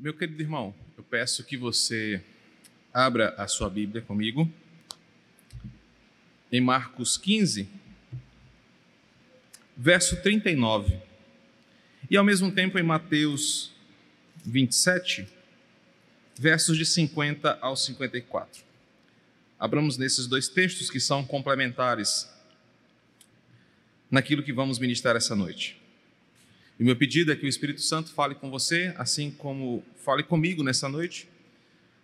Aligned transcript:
Meu 0.00 0.14
querido 0.14 0.40
irmão, 0.40 0.72
eu 0.96 1.02
peço 1.02 1.42
que 1.42 1.56
você 1.56 2.22
abra 2.94 3.30
a 3.30 3.48
sua 3.48 3.68
Bíblia 3.68 4.00
comigo 4.00 4.48
em 6.52 6.60
Marcos 6.60 7.16
15, 7.16 7.68
verso 9.76 10.22
39, 10.22 10.96
e 12.08 12.16
ao 12.16 12.22
mesmo 12.22 12.52
tempo 12.52 12.78
em 12.78 12.82
Mateus 12.84 13.72
27, 14.46 15.26
versos 16.38 16.78
de 16.78 16.86
50 16.86 17.58
ao 17.60 17.76
54. 17.76 18.62
Abramos 19.58 19.98
nesses 19.98 20.28
dois 20.28 20.46
textos 20.46 20.90
que 20.90 21.00
são 21.00 21.24
complementares 21.24 22.32
naquilo 24.08 24.44
que 24.44 24.52
vamos 24.52 24.78
ministrar 24.78 25.16
essa 25.16 25.34
noite. 25.34 25.77
E 26.78 26.84
meu 26.84 26.94
pedido 26.94 27.32
é 27.32 27.36
que 27.36 27.44
o 27.44 27.48
Espírito 27.48 27.80
Santo 27.80 28.10
fale 28.10 28.36
com 28.36 28.50
você, 28.50 28.94
assim 28.96 29.32
como 29.32 29.84
fale 30.04 30.22
comigo 30.22 30.62
nessa 30.62 30.88
noite, 30.88 31.28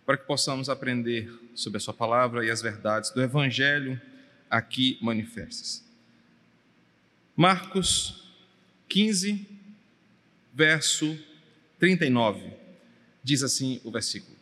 para 0.05 0.17
que 0.17 0.27
possamos 0.27 0.67
aprender 0.67 1.31
sobre 1.55 1.77
a 1.77 1.79
Sua 1.79 1.93
palavra 1.93 2.45
e 2.45 2.51
as 2.51 2.61
verdades 2.61 3.09
do 3.11 3.21
Evangelho 3.21 3.99
aqui 4.49 4.97
manifestas. 5.01 5.83
Marcos 7.37 8.23
15, 8.89 9.47
verso 10.53 11.17
39, 11.79 12.51
diz 13.23 13.43
assim 13.43 13.79
o 13.83 13.91
versículo: 13.91 14.35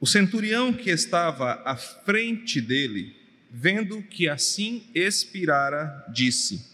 O 0.00 0.06
centurião 0.06 0.72
que 0.72 0.88
estava 0.88 1.62
à 1.66 1.76
frente 1.76 2.62
dele, 2.62 3.14
vendo 3.50 4.02
que 4.02 4.26
assim 4.26 4.84
expirara, 4.94 6.04
disse: 6.12 6.66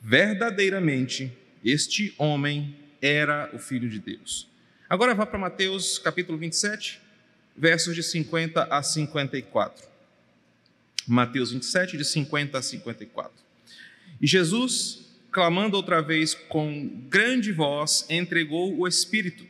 Verdadeiramente, 0.00 1.32
este 1.64 2.14
homem 2.18 2.76
era 3.00 3.50
o 3.52 3.58
Filho 3.58 3.88
de 3.88 3.98
Deus. 3.98 4.48
Agora 4.88 5.14
vá 5.14 5.26
para 5.26 5.38
Mateus 5.38 5.98
capítulo 5.98 6.38
27, 6.38 7.00
versos 7.56 7.94
de 7.94 8.02
50 8.02 8.64
a 8.64 8.82
54. 8.82 9.86
Mateus 11.06 11.52
27, 11.52 11.96
de 11.96 12.04
50 12.04 12.58
a 12.58 12.62
54. 12.62 13.32
E 14.20 14.26
Jesus, 14.26 15.06
clamando 15.30 15.76
outra 15.76 16.00
vez 16.00 16.34
com 16.34 16.88
grande 17.08 17.52
voz, 17.52 18.06
entregou 18.08 18.78
o 18.78 18.86
Espírito. 18.86 19.44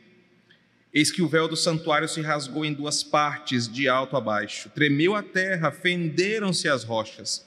Eis 0.93 1.11
que 1.11 1.21
o 1.21 1.27
véu 1.27 1.47
do 1.47 1.55
santuário 1.55 2.07
se 2.07 2.21
rasgou 2.21 2.65
em 2.65 2.73
duas 2.73 3.03
partes, 3.03 3.67
de 3.67 3.87
alto 3.87 4.15
a 4.15 4.21
baixo. 4.21 4.69
Tremeu 4.69 5.15
a 5.15 5.21
terra, 5.21 5.71
fenderam-se 5.71 6.67
as 6.67 6.83
rochas 6.83 7.45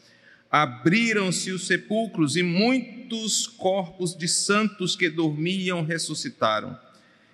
abriram-se 0.50 1.52
os 1.52 1.66
sepulcros 1.66 2.36
e 2.36 2.42
muitos 2.42 3.46
corpos 3.46 4.16
de 4.16 4.26
santos 4.26 4.96
que 4.96 5.08
dormiam 5.08 5.84
ressuscitaram. 5.84 6.76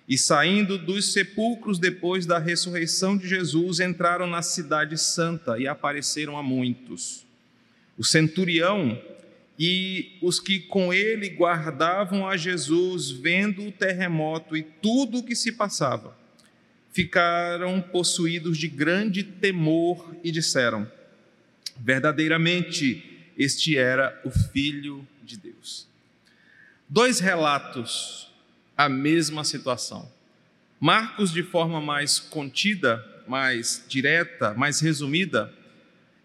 E 0.07 0.17
saindo 0.17 0.77
dos 0.77 1.11
sepulcros 1.11 1.79
depois 1.79 2.25
da 2.25 2.37
ressurreição 2.37 3.17
de 3.17 3.27
Jesus, 3.27 3.79
entraram 3.79 4.27
na 4.27 4.41
cidade 4.41 4.97
santa 4.97 5.57
e 5.59 5.67
apareceram 5.67 6.37
a 6.37 6.43
muitos. 6.43 7.25
O 7.97 8.03
centurião 8.03 9.01
e 9.59 10.17
os 10.21 10.39
que 10.39 10.59
com 10.59 10.93
ele 10.93 11.29
guardavam 11.29 12.27
a 12.27 12.37
Jesus, 12.37 13.09
vendo 13.09 13.65
o 13.65 13.71
terremoto 13.71 14.55
e 14.55 14.61
tudo 14.61 15.17
o 15.17 15.23
que 15.23 15.35
se 15.35 15.51
passava, 15.51 16.15
ficaram 16.93 17.81
possuídos 17.81 18.57
de 18.57 18.67
grande 18.67 19.23
temor 19.23 20.15
e 20.23 20.31
disseram: 20.31 20.89
Verdadeiramente, 21.79 23.31
este 23.37 23.77
era 23.77 24.19
o 24.23 24.29
Filho 24.29 25.07
de 25.23 25.37
Deus. 25.37 25.87
Dois 26.89 27.19
relatos, 27.19 28.31
a 28.75 28.87
mesma 28.87 29.43
situação. 29.43 30.09
Marcos, 30.79 31.31
de 31.31 31.43
forma 31.43 31.81
mais 31.81 32.19
contida, 32.19 33.03
mais 33.27 33.83
direta, 33.87 34.53
mais 34.53 34.79
resumida, 34.79 35.53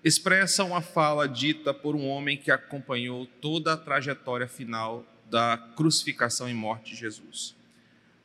expressa 0.04 0.64
uma 0.64 0.80
fala 0.80 1.28
dita 1.28 1.72
por 1.72 1.94
um 1.94 2.06
homem 2.06 2.36
que 2.36 2.50
acompanhou 2.50 3.26
toda 3.40 3.72
a 3.72 3.76
trajetória 3.76 4.46
final 4.46 5.06
da 5.30 5.56
crucificação 5.76 6.48
e 6.48 6.54
morte 6.54 6.92
de 6.92 7.00
Jesus. 7.00 7.54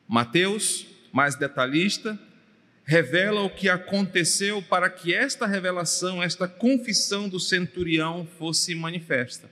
Mateus, 0.08 0.86
mais 1.12 1.36
detalhista, 1.36 2.20
revela 2.88 3.42
o 3.42 3.50
que 3.50 3.68
aconteceu 3.68 4.62
para 4.62 4.90
que 4.90 5.14
esta 5.14 5.46
revelação, 5.46 6.24
esta 6.24 6.48
confissão 6.48 7.28
do 7.28 7.38
centurião 7.38 8.26
fosse 8.40 8.74
manifesta. 8.74 9.50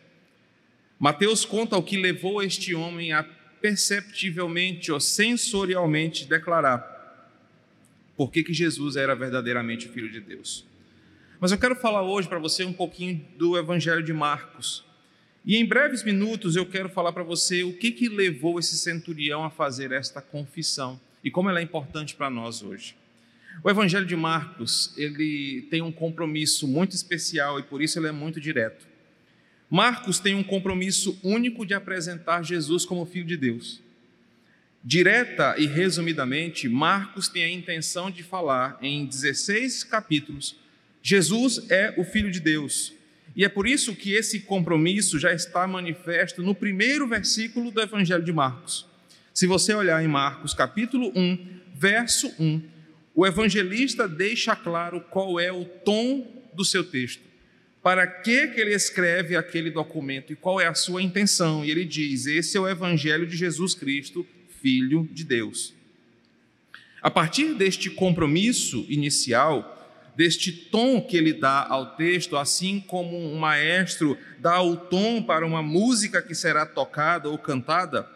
Mateus 0.98 1.44
conta 1.44 1.76
o 1.76 1.84
que 1.84 1.98
levou 1.98 2.42
este 2.42 2.74
homem 2.74 3.12
a 3.12 3.24
perceptivelmente 3.62 4.90
ou 4.90 5.02
sensorialmente 5.02 6.26
declarar 6.26 6.94
por 8.16 8.32
que, 8.32 8.42
que 8.42 8.54
Jesus 8.54 8.96
era 8.96 9.14
verdadeiramente 9.14 9.88
o 9.88 9.92
Filho 9.92 10.10
de 10.10 10.22
Deus. 10.22 10.66
Mas 11.38 11.52
eu 11.52 11.58
quero 11.58 11.76
falar 11.76 12.04
hoje 12.04 12.30
para 12.30 12.40
você 12.40 12.64
um 12.64 12.72
pouquinho 12.72 13.22
do 13.38 13.58
Evangelho 13.58 14.02
de 14.02 14.14
Marcos. 14.14 14.86
E 15.46 15.58
em 15.58 15.66
breves 15.66 16.04
minutos 16.04 16.56
eu 16.56 16.66
quero 16.66 16.88
falar 16.88 17.12
para 17.12 17.24
você 17.24 17.66
o 17.66 17.74
que, 17.74 17.92
que 17.92 18.08
levou 18.08 18.58
esse 18.60 18.78
centurião 18.78 19.44
a 19.44 19.50
fazer 19.50 19.92
esta 19.92 20.22
confissão 20.22 20.98
e 21.22 21.30
como 21.30 21.50
ela 21.50 21.60
é 21.60 21.64
importante 21.64 22.16
para 22.16 22.30
nós 22.30 22.64
hoje. 22.64 22.96
O 23.64 23.70
Evangelho 23.70 24.06
de 24.06 24.16
Marcos, 24.16 24.94
ele 24.98 25.68
tem 25.70 25.82
um 25.82 25.92
compromisso 25.92 26.68
muito 26.68 26.96
especial 26.96 27.60
e 27.60 27.64
por 27.64 27.82
isso 27.82 27.98
ele 27.98 28.08
é 28.08 28.12
muito 28.12 28.40
direto. 28.40 28.88
Marcos 29.70 30.20
tem 30.20 30.36
um 30.36 30.44
compromisso 30.44 31.20
único 31.24 31.66
de 31.66 31.74
apresentar 31.74 32.44
Jesus 32.44 32.86
como 32.86 33.06
Filho 33.06 33.26
de 33.26 33.36
Deus. 33.36 33.82
Direta 34.84 35.56
e 35.58 35.66
resumidamente, 35.66 36.70
Marcos 36.70 37.28
tem 37.28 37.44
a 37.44 37.50
intenção 37.50 38.12
de 38.12 38.22
falar 38.22 38.78
em 38.82 39.06
16 39.06 39.84
capítulos: 39.84 40.56
Jesus 41.02 41.70
é 41.72 41.94
o 41.98 42.04
Filho 42.04 42.30
de 42.30 42.40
Deus. 42.40 42.94
E 43.36 43.44
é 43.44 43.50
por 43.50 43.68
isso 43.68 43.96
que 43.96 44.14
esse 44.14 44.42
compromisso 44.42 45.20
já 45.20 45.34
está 45.34 45.68
manifesto 45.68 46.42
no 46.44 46.54
primeiro 46.54 47.08
versículo 47.08 47.72
do 47.72 47.82
Evangelho 47.82 48.24
de 48.24 48.32
Marcos. 48.32 48.88
Se 49.34 49.46
você 49.48 49.74
olhar 49.74 50.02
em 50.04 50.08
Marcos, 50.08 50.54
capítulo 50.54 51.12
1, 51.16 51.60
verso 51.74 52.32
1, 52.40 52.62
o 53.16 53.26
evangelista 53.26 54.08
deixa 54.08 54.56
claro 54.56 55.00
qual 55.00 55.40
é 55.40 55.52
o 55.52 55.64
tom 55.64 56.44
do 56.54 56.66
seu 56.66 56.84
texto. 56.84 57.24
Para 57.82 58.06
que, 58.06 58.48
que 58.48 58.60
ele 58.60 58.74
escreve 58.74 59.38
aquele 59.38 59.72
documento 59.72 60.34
e 60.34 60.36
qual 60.36 60.60
é 60.60 60.68
a 60.68 60.74
sua 60.74 61.02
intenção? 61.02 61.64
E 61.64 61.72
ele 61.72 61.86
diz: 61.86 62.26
Esse 62.26 62.58
é 62.58 62.60
o 62.60 62.68
evangelho 62.68 63.26
de 63.26 63.38
Jesus 63.38 63.74
Cristo, 63.74 64.28
Filho 64.62 65.08
de 65.12 65.24
Deus. 65.24 65.74
A 67.02 67.10
partir 67.10 67.54
deste 67.54 67.90
compromisso 67.90 68.86
inicial, 68.90 69.72
deste 70.16 70.52
tom 70.52 71.00
que 71.00 71.16
ele 71.16 71.34
dá 71.34 71.66
ao 71.68 71.96
texto, 71.96 72.36
assim 72.36 72.82
como 72.82 73.18
um 73.18 73.38
maestro 73.38 74.18
dá 74.40 74.62
o 74.62 74.76
tom 74.76 75.22
para 75.22 75.46
uma 75.46 75.62
música 75.62 76.22
que 76.22 76.34
será 76.34 76.66
tocada 76.66 77.30
ou 77.30 77.38
cantada, 77.38 78.10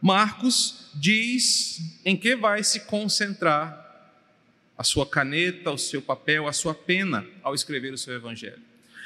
Marcos 0.00 0.90
diz 0.94 1.80
em 2.04 2.14
que 2.14 2.36
vai 2.36 2.62
se 2.62 2.80
concentrar 2.80 3.83
a 4.76 4.82
sua 4.82 5.06
caneta, 5.06 5.70
o 5.70 5.78
seu 5.78 6.02
papel, 6.02 6.48
a 6.48 6.52
sua 6.52 6.74
pena 6.74 7.26
ao 7.42 7.54
escrever 7.54 7.92
o 7.92 7.98
seu 7.98 8.14
evangelho. 8.14 8.60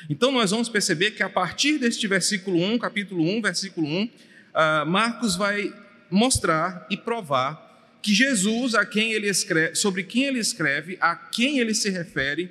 Então 0.08 0.32
nós 0.32 0.50
vamos 0.50 0.68
perceber 0.68 1.12
que 1.12 1.22
a 1.22 1.28
partir 1.28 1.78
deste 1.78 2.06
versículo 2.06 2.62
1, 2.62 2.78
capítulo 2.78 3.24
1, 3.24 3.42
versículo 3.42 3.86
1, 3.86 4.10
ah, 4.54 4.84
Marcos 4.86 5.36
vai 5.36 5.72
mostrar 6.10 6.86
e 6.90 6.96
provar 6.96 7.98
que 8.00 8.14
Jesus, 8.14 8.74
a 8.74 8.86
quem 8.86 9.12
ele 9.12 9.28
escreve, 9.28 9.74
sobre 9.74 10.04
quem 10.04 10.24
ele 10.24 10.38
escreve, 10.38 10.96
a 11.00 11.14
quem 11.14 11.58
ele 11.58 11.74
se 11.74 11.90
refere, 11.90 12.50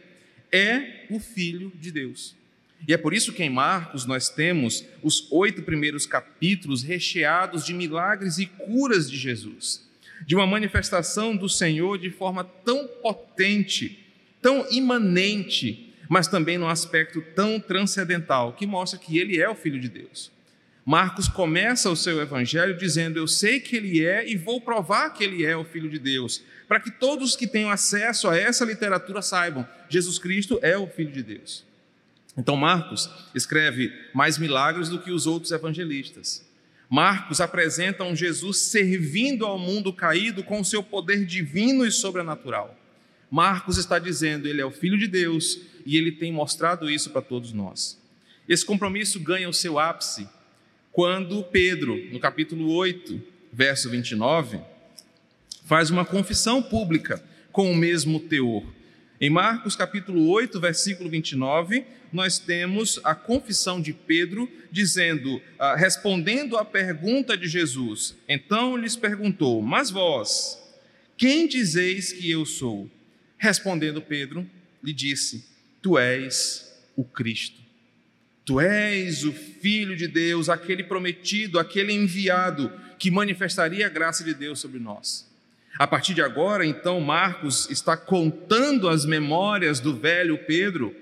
é 0.52 1.06
o 1.10 1.20
Filho 1.20 1.72
de 1.76 1.92
Deus. 1.92 2.36
E 2.88 2.94
é 2.94 2.98
por 2.98 3.14
isso 3.14 3.34
que 3.34 3.44
em 3.44 3.50
Marcos 3.50 4.06
nós 4.06 4.30
temos 4.30 4.86
os 5.02 5.32
oito 5.32 5.64
primeiros 5.64 6.06
capítulos 6.06 6.84
recheados 6.84 7.66
de 7.66 7.74
milagres 7.74 8.38
e 8.38 8.46
curas 8.46 9.10
de 9.10 9.18
Jesus 9.18 9.87
de 10.26 10.36
uma 10.36 10.48
manifestação 10.48 11.36
do 11.36 11.48
Senhor 11.48 11.98
de 11.98 12.10
forma 12.10 12.44
tão 12.44 12.88
potente, 12.88 14.06
tão 14.42 14.66
imanente, 14.72 15.94
mas 16.10 16.28
também 16.28 16.58
num 16.58 16.68
aspecto 16.68 17.22
tão 17.36 17.60
transcendental, 17.60 18.54
que 18.54 18.66
mostra 18.66 19.00
que 19.00 19.18
ele 19.18 19.40
é 19.40 19.50
o 19.50 19.56
Filho 19.56 19.80
de 19.80 19.90
Deus. 19.90 20.32
Marcos 20.86 21.28
começa 21.28 21.90
o 21.90 21.98
seu 21.98 22.22
evangelho 22.22 22.78
dizendo: 22.78 23.20
Eu 23.20 23.28
sei 23.28 23.60
que 23.60 23.76
ele 23.76 24.06
é 24.06 24.26
e 24.26 24.38
vou 24.38 24.62
provar 24.62 25.10
que 25.10 25.22
ele 25.22 25.46
é 25.46 25.56
o 25.56 25.66
Filho 25.66 25.90
de 25.90 26.00
Deus, 26.00 26.42
para 26.66 26.80
que 26.80 26.90
todos 26.90 27.36
que 27.36 27.46
tenham 27.46 27.70
acesso 27.70 28.30
a 28.30 28.38
essa 28.38 28.64
literatura 28.64 29.22
saibam: 29.22 29.68
Jesus 29.90 30.18
Cristo 30.18 30.58
é 30.62 30.78
o 30.78 30.88
Filho 30.88 31.12
de 31.12 31.22
Deus. 31.22 31.66
Então, 32.38 32.56
Marcos 32.56 33.10
escreve 33.36 33.92
mais 34.14 34.38
milagres 34.38 34.88
do 34.88 35.00
que 35.00 35.12
os 35.12 35.28
outros 35.28 35.52
evangelistas. 35.52 36.47
Marcos 36.90 37.42
apresenta 37.42 38.04
um 38.04 38.16
Jesus 38.16 38.58
servindo 38.58 39.46
ao 39.46 39.60
mundo 39.60 39.92
caído 39.92 40.44
com 40.44 40.62
o 40.62 40.66
seu 40.66 40.82
poder 40.82 41.26
divino 41.26 41.86
e 41.86 41.92
sobrenatural. 41.92 42.78
Marcos 43.30 43.78
está 43.78 44.00
dizendo, 44.00 44.48
ele 44.48 44.62
é 44.62 44.66
o 44.66 44.72
filho 44.72 44.98
de 44.98 45.08
Deus 45.08 45.60
e 45.86 45.98
ele 45.98 46.14
tem 46.14 46.32
mostrado 46.32 46.90
isso 46.90 47.10
para 47.10 47.22
todos 47.22 47.52
nós. 47.52 48.00
Esse 48.48 48.66
compromisso 48.66 49.20
ganha 49.20 49.50
o 49.50 49.54
seu 49.54 49.78
ápice 49.78 50.28
quando 50.94 51.44
Pedro, 51.44 51.96
no 52.12 52.20
capítulo 52.20 52.72
8, 52.74 53.22
verso 53.52 53.90
29, 53.90 54.60
faz 55.66 55.90
uma 55.90 56.06
confissão 56.06 56.64
pública 56.64 57.22
com 57.52 57.70
o 57.70 57.76
mesmo 57.76 58.20
teor. 58.20 58.64
Em 59.20 59.32
Marcos 59.32 59.76
capítulo 59.76 60.28
8, 60.30 60.60
versículo 60.60 61.10
29, 61.10 61.84
nós 62.14 62.38
temos 62.38 63.00
a 63.04 63.16
confissão 63.16 63.82
de 63.82 63.92
Pedro 63.92 64.48
dizendo, 64.72 65.42
ah, 65.58 65.76
respondendo 65.76 66.56
à 66.56 66.64
pergunta 66.64 67.36
de 67.36 67.48
Jesus. 67.48 68.16
Então 68.30 68.78
lhes 68.78 68.96
perguntou: 68.96 69.60
Mas 69.60 69.90
vós, 69.90 70.62
quem 71.18 71.48
dizeis 71.48 72.14
que 72.14 72.30
eu 72.30 72.46
sou? 72.46 72.88
Respondendo 73.40 74.04
Pedro, 74.04 74.48
lhe 74.84 74.94
disse: 74.94 75.46
Tu 75.82 75.98
és 75.98 76.80
o 76.96 77.04
Cristo. 77.04 77.60
Tu 78.46 78.62
és 78.62 79.24
o 79.26 79.34
Filho 79.34 79.98
de 79.98 80.08
Deus, 80.08 80.48
aquele 80.48 80.84
prometido, 80.84 81.58
aquele 81.58 81.92
enviado 81.92 82.72
que 83.00 83.10
manifestaria 83.10 83.88
a 83.88 83.90
graça 83.90 84.24
de 84.24 84.36
Deus 84.36 84.60
sobre 84.60 84.80
nós. 84.80 85.27
A 85.78 85.86
partir 85.86 86.14
de 86.14 86.22
agora, 86.22 86.66
então, 86.66 87.00
Marcos 87.00 87.70
está 87.70 87.96
contando 87.96 88.90
as 88.90 89.06
memórias 89.06 89.80
do 89.80 89.96
velho 89.96 90.38
Pedro, 90.40 90.96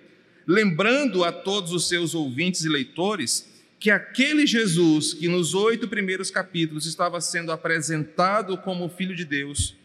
lembrando 0.46 1.24
a 1.24 1.32
todos 1.32 1.72
os 1.72 1.88
seus 1.88 2.14
ouvintes 2.14 2.66
e 2.66 2.70
leitores 2.70 3.54
que 3.80 3.90
aquele 3.90 4.46
Jesus 4.46 5.14
que 5.14 5.28
nos 5.28 5.54
oito 5.54 5.88
primeiros 5.88 6.30
capítulos 6.30 6.86
estava 6.86 7.22
sendo 7.22 7.52
apresentado 7.52 8.58
como 8.58 8.90
Filho 8.90 9.16
de 9.16 9.24
Deus, 9.24 9.76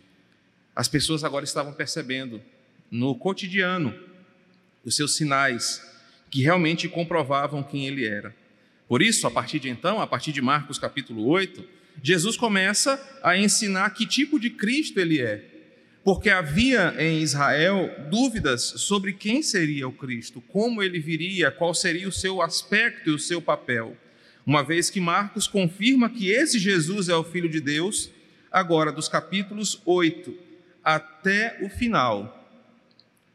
as 0.74 0.88
pessoas 0.88 1.22
agora 1.22 1.44
estavam 1.44 1.72
percebendo 1.72 2.40
no 2.90 3.14
cotidiano 3.14 3.94
os 4.84 4.96
seus 4.96 5.14
sinais 5.14 5.86
que 6.30 6.42
realmente 6.42 6.88
comprovavam 6.88 7.62
quem 7.62 7.86
ele 7.86 8.06
era. 8.06 8.34
Por 8.88 9.02
isso, 9.02 9.26
a 9.26 9.30
partir 9.30 9.60
de 9.60 9.68
então, 9.68 10.00
a 10.00 10.06
partir 10.06 10.32
de 10.32 10.40
Marcos 10.40 10.78
capítulo 10.78 11.26
8, 11.26 11.62
Jesus 12.02 12.36
começa 12.36 13.00
a 13.22 13.36
ensinar 13.36 13.90
que 13.90 14.06
tipo 14.06 14.38
de 14.38 14.50
Cristo 14.50 14.98
ele 14.98 15.20
é. 15.20 15.44
Porque 16.02 16.30
havia 16.30 16.94
em 16.98 17.20
Israel 17.20 17.90
dúvidas 18.10 18.62
sobre 18.62 19.12
quem 19.12 19.42
seria 19.42 19.86
o 19.86 19.92
Cristo, 19.92 20.40
como 20.48 20.82
ele 20.82 20.98
viria, 20.98 21.50
qual 21.50 21.74
seria 21.74 22.08
o 22.08 22.12
seu 22.12 22.40
aspecto 22.40 23.10
e 23.10 23.12
o 23.12 23.18
seu 23.18 23.42
papel. 23.42 23.96
Uma 24.46 24.64
vez 24.64 24.88
que 24.88 24.98
Marcos 24.98 25.46
confirma 25.46 26.08
que 26.08 26.30
esse 26.30 26.58
Jesus 26.58 27.10
é 27.10 27.14
o 27.14 27.22
Filho 27.22 27.48
de 27.48 27.60
Deus, 27.60 28.10
agora 28.50 28.90
dos 28.90 29.08
capítulos 29.08 29.80
8 29.84 30.34
até 30.82 31.58
o 31.62 31.68
final, 31.68 32.36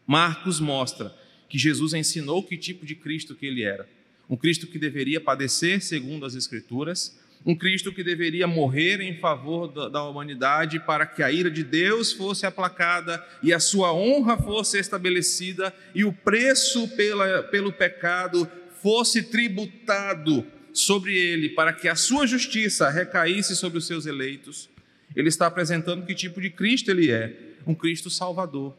Marcos 0.08 0.60
mostra 0.60 1.16
que 1.48 1.58
Jesus 1.58 1.94
ensinou 1.94 2.44
que 2.44 2.58
tipo 2.58 2.86
de 2.86 2.96
Cristo 2.96 3.36
que 3.36 3.46
ele 3.46 3.64
era. 3.64 3.88
Um 4.30 4.36
Cristo 4.36 4.66
que 4.66 4.80
deveria 4.80 5.22
padecer 5.22 5.82
segundo 5.82 6.26
as 6.26 6.34
Escrituras, 6.34 7.18
um 7.46 7.56
Cristo 7.56 7.94
que 7.94 8.04
deveria 8.04 8.48
morrer 8.48 9.00
em 9.02 9.18
favor 9.20 9.68
da, 9.68 10.04
humanidade 10.04 10.80
para 10.80 11.06
que 11.06 11.22
a 11.22 11.32
ira 11.32 11.52
de 11.52 11.64
Deus 11.64 12.12
fosse 12.12 12.46
aplacada 12.46 13.24
e 13.44 13.54
a 13.54 13.60
sua 13.60 13.94
honra 13.94 14.36
fosse 14.36 14.80
estabelecida 14.80 15.72
e 15.94 16.04
o 16.04 16.12
preço 16.12 16.88
pela, 16.96 17.44
pelo 17.44 17.72
pecado 17.72 18.50
fosse 18.82 19.22
tributado 19.22 20.46
sobre 20.74 21.16
ele 21.16 21.50
para 21.50 21.72
que 21.72 21.88
a 21.88 21.96
sua 21.96 22.26
justiça 22.26 22.90
recaísse 22.90 23.56
sobre 23.56 23.78
os 23.78 23.86
seus 23.86 24.08
eleitos. 24.08 24.68
Ele 25.16 25.30
está 25.30 25.46
apresentando 25.46 26.06
que 26.06 26.16
tipo 26.16 26.42
de 26.42 26.50
Cristo 26.50 26.90
ele 26.90 27.12
é: 27.12 27.32
um 27.66 27.76
Cristo 27.76 28.10
salvador. 28.10 28.76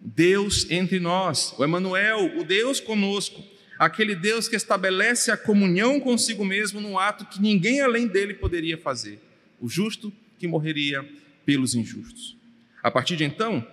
Deus 0.00 0.66
entre 0.70 1.00
nós, 1.00 1.54
o 1.58 1.64
Emanuel, 1.64 2.38
o 2.38 2.44
Deus 2.44 2.78
conosco 2.78 3.42
aquele 3.78 4.14
Deus 4.14 4.48
que 4.48 4.56
estabelece 4.56 5.30
a 5.30 5.36
comunhão 5.36 6.00
consigo 6.00 6.44
mesmo 6.44 6.80
num 6.80 6.98
ato 6.98 7.24
que 7.26 7.40
ninguém 7.40 7.80
além 7.80 8.06
dele 8.06 8.34
poderia 8.34 8.76
fazer, 8.76 9.20
o 9.60 9.68
justo 9.68 10.12
que 10.38 10.48
morreria 10.48 11.08
pelos 11.46 11.74
injustos. 11.74 12.36
A 12.82 12.90
partir 12.90 13.16
de 13.16 13.24
então, 13.24 13.66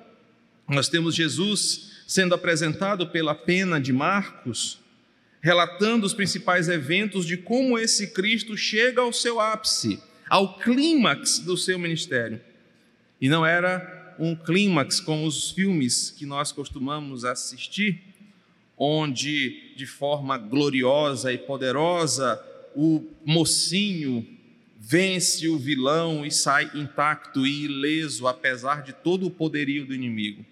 nós 0.68 0.90
temos 0.90 1.16
Jesus 1.16 2.04
sendo 2.08 2.36
apresentado 2.36 3.08
pela 3.08 3.34
pena 3.34 3.80
de 3.80 3.92
Marcos, 3.92 4.80
relatando 5.42 6.06
os 6.06 6.14
principais 6.14 6.70
eventos 6.70 7.26
de 7.26 7.38
como 7.38 7.78
esse 7.78 8.14
Cristo 8.14 8.58
chega 8.58 9.02
ao 9.02 9.14
seu 9.14 9.40
ápice, 9.40 10.00
ao 10.28 10.58
clímax 10.58 11.40
do 11.40 11.56
seu 11.58 11.78
ministério. 11.78 12.42
E 13.22 13.30
não 13.30 13.46
era 13.46 14.16
um 14.20 14.36
clímax 14.36 15.00
como 15.00 15.26
os 15.26 15.52
filmes 15.52 16.10
que 16.12 16.26
nós 16.26 16.52
costumamos 16.52 17.26
assistir, 17.26 18.02
onde 18.78 19.65
de 19.76 19.86
forma 19.86 20.38
gloriosa 20.38 21.34
e 21.34 21.38
poderosa 21.38 22.42
o 22.76 23.04
mocinho 23.26 24.26
vence 24.78 25.48
o 25.48 25.58
vilão 25.58 26.26
e 26.26 26.32
sai 26.32 26.70
intacto 26.76 27.48
e 27.48 27.66
ileso, 27.66 28.28
apesar 28.28 28.84
de 28.84 28.94
todo 28.94 29.26
o 29.26 29.32
poderio 29.32 29.86
do 29.86 29.96
inimigo. 29.96 30.46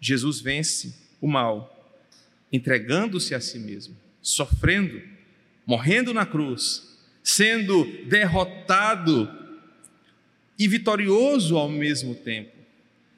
Jesus 0.00 0.40
vence 0.40 0.94
o 1.20 1.26
mal, 1.26 1.98
entregando-se 2.52 3.34
a 3.34 3.40
si 3.40 3.58
mesmo, 3.58 3.96
sofrendo, 4.22 5.02
morrendo 5.66 6.14
na 6.14 6.24
cruz, 6.24 6.96
sendo 7.22 7.84
derrotado 8.06 9.28
e 10.58 10.68
vitorioso 10.68 11.56
ao 11.56 11.68
mesmo 11.68 12.14
tempo, 12.14 12.56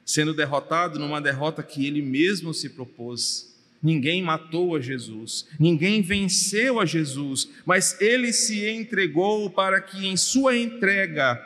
sendo 0.03 0.33
derrotado 0.33 0.97
numa 0.97 1.21
derrota 1.21 1.61
que 1.61 1.85
ele 1.85 2.01
mesmo 2.01 2.53
se 2.53 2.69
propôs 2.69 3.50
Ninguém 3.81 4.21
matou 4.21 4.75
a 4.75 4.79
Jesus, 4.79 5.47
ninguém 5.59 6.03
venceu 6.03 6.79
a 6.79 6.85
Jesus, 6.85 7.49
mas 7.65 7.99
ele 7.99 8.31
se 8.31 8.69
entregou 8.69 9.49
para 9.49 9.81
que 9.81 10.05
em 10.05 10.15
sua 10.15 10.55
entrega 10.55 11.41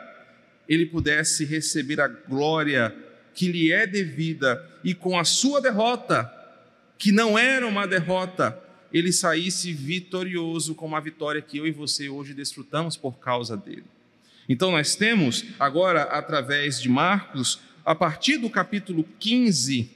ele 0.68 0.84
pudesse 0.84 1.44
receber 1.44 2.00
a 2.00 2.08
glória 2.08 2.94
que 3.34 3.50
lhe 3.50 3.72
é 3.72 3.86
devida 3.86 4.62
e 4.84 4.94
com 4.94 5.18
a 5.18 5.24
sua 5.24 5.60
derrota, 5.60 6.30
que 6.98 7.10
não 7.10 7.38
era 7.38 7.66
uma 7.66 7.86
derrota, 7.86 8.58
ele 8.92 9.12
saísse 9.12 9.72
vitorioso 9.72 10.74
com 10.74 10.86
uma 10.86 11.00
vitória 11.00 11.42
que 11.42 11.58
eu 11.58 11.66
e 11.66 11.70
você 11.70 12.08
hoje 12.08 12.34
desfrutamos 12.34 12.96
por 12.96 13.18
causa 13.18 13.56
dele. 13.56 13.84
Então 14.48 14.70
nós 14.70 14.94
temos 14.94 15.44
agora 15.58 16.02
através 16.02 16.80
de 16.80 16.88
Marcos, 16.88 17.60
a 17.84 17.94
partir 17.94 18.38
do 18.38 18.48
capítulo 18.48 19.04
15, 19.18 19.90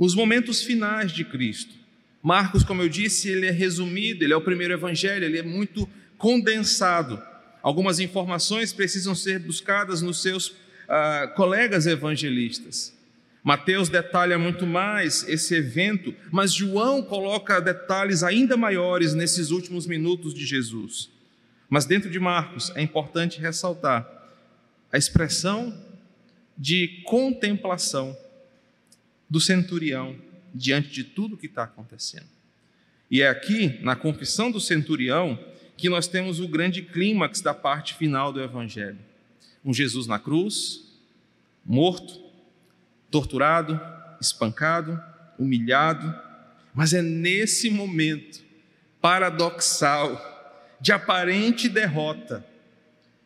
os 0.00 0.14
momentos 0.14 0.62
finais 0.62 1.12
de 1.12 1.26
Cristo. 1.26 1.74
Marcos, 2.22 2.64
como 2.64 2.80
eu 2.80 2.88
disse, 2.88 3.28
ele 3.28 3.46
é 3.46 3.50
resumido, 3.50 4.24
ele 4.24 4.32
é 4.32 4.36
o 4.36 4.40
primeiro 4.40 4.72
evangelho, 4.72 5.26
ele 5.26 5.38
é 5.38 5.42
muito 5.42 5.86
condensado. 6.16 7.22
Algumas 7.62 8.00
informações 8.00 8.72
precisam 8.72 9.14
ser 9.14 9.38
buscadas 9.40 10.00
nos 10.00 10.22
seus 10.22 10.48
uh, 10.48 11.34
colegas 11.36 11.86
evangelistas. 11.86 12.96
Mateus 13.44 13.90
detalha 13.90 14.38
muito 14.38 14.66
mais 14.66 15.28
esse 15.28 15.54
evento, 15.54 16.14
mas 16.32 16.54
João 16.54 17.02
coloca 17.02 17.60
detalhes 17.60 18.22
ainda 18.22 18.56
maiores 18.56 19.12
nesses 19.12 19.50
últimos 19.50 19.86
minutos 19.86 20.32
de 20.32 20.46
Jesus. 20.46 21.10
Mas 21.68 21.84
dentro 21.84 22.10
de 22.10 22.18
Marcos 22.18 22.72
é 22.74 22.80
importante 22.80 23.38
ressaltar 23.38 24.08
a 24.90 24.96
expressão 24.96 25.78
de 26.56 27.02
contemplação 27.04 28.16
do 29.30 29.40
centurião 29.40 30.16
diante 30.52 30.90
de 30.90 31.04
tudo 31.04 31.36
que 31.36 31.46
está 31.46 31.62
acontecendo. 31.62 32.28
E 33.10 33.22
é 33.22 33.28
aqui, 33.28 33.78
na 33.82 33.96
confissão 33.96 34.50
do 34.50 34.60
centurião, 34.60 35.38
que 35.76 35.88
nós 35.88 36.06
temos 36.06 36.40
o 36.40 36.48
grande 36.48 36.82
clímax 36.82 37.40
da 37.40 37.54
parte 37.54 37.94
final 37.94 38.32
do 38.32 38.42
Evangelho. 38.42 38.98
Um 39.64 39.72
Jesus 39.72 40.06
na 40.06 40.18
cruz, 40.18 40.98
morto, 41.64 42.20
torturado, 43.10 43.80
espancado, 44.20 45.00
humilhado, 45.38 46.14
mas 46.74 46.92
é 46.92 47.00
nesse 47.00 47.70
momento 47.70 48.42
paradoxal, 49.00 50.28
de 50.80 50.92
aparente 50.92 51.68
derrota, 51.68 52.46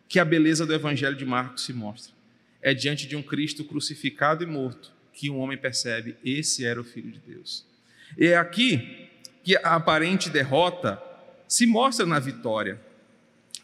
que 0.09 0.19
a 0.19 0.25
beleza 0.25 0.65
do 0.65 0.73
Evangelho 0.73 1.17
de 1.17 1.25
Marcos 1.25 1.65
se 1.65 1.73
mostra. 1.73 2.13
É 2.63 2.73
diante 2.73 3.07
de 3.07 3.17
um 3.17 3.23
Cristo 3.23 3.65
crucificado 3.65 4.43
e 4.43 4.47
morto, 4.47 4.94
que 5.15 5.31
um 5.31 5.39
homem 5.39 5.57
percebe: 5.57 6.17
esse 6.25 6.65
era 6.65 6.81
o 6.81 6.85
Filho 6.85 7.11
de 7.11 7.21
Deus. 7.21 7.65
E 8.19 8.27
é 8.27 8.37
aqui 8.37 9.09
que 9.43 9.57
a 9.57 9.77
aparente 9.77 10.29
derrota 10.29 11.01
se 11.47 11.67
mostra 11.67 12.05
na 12.05 12.19
vitória. 12.19 12.81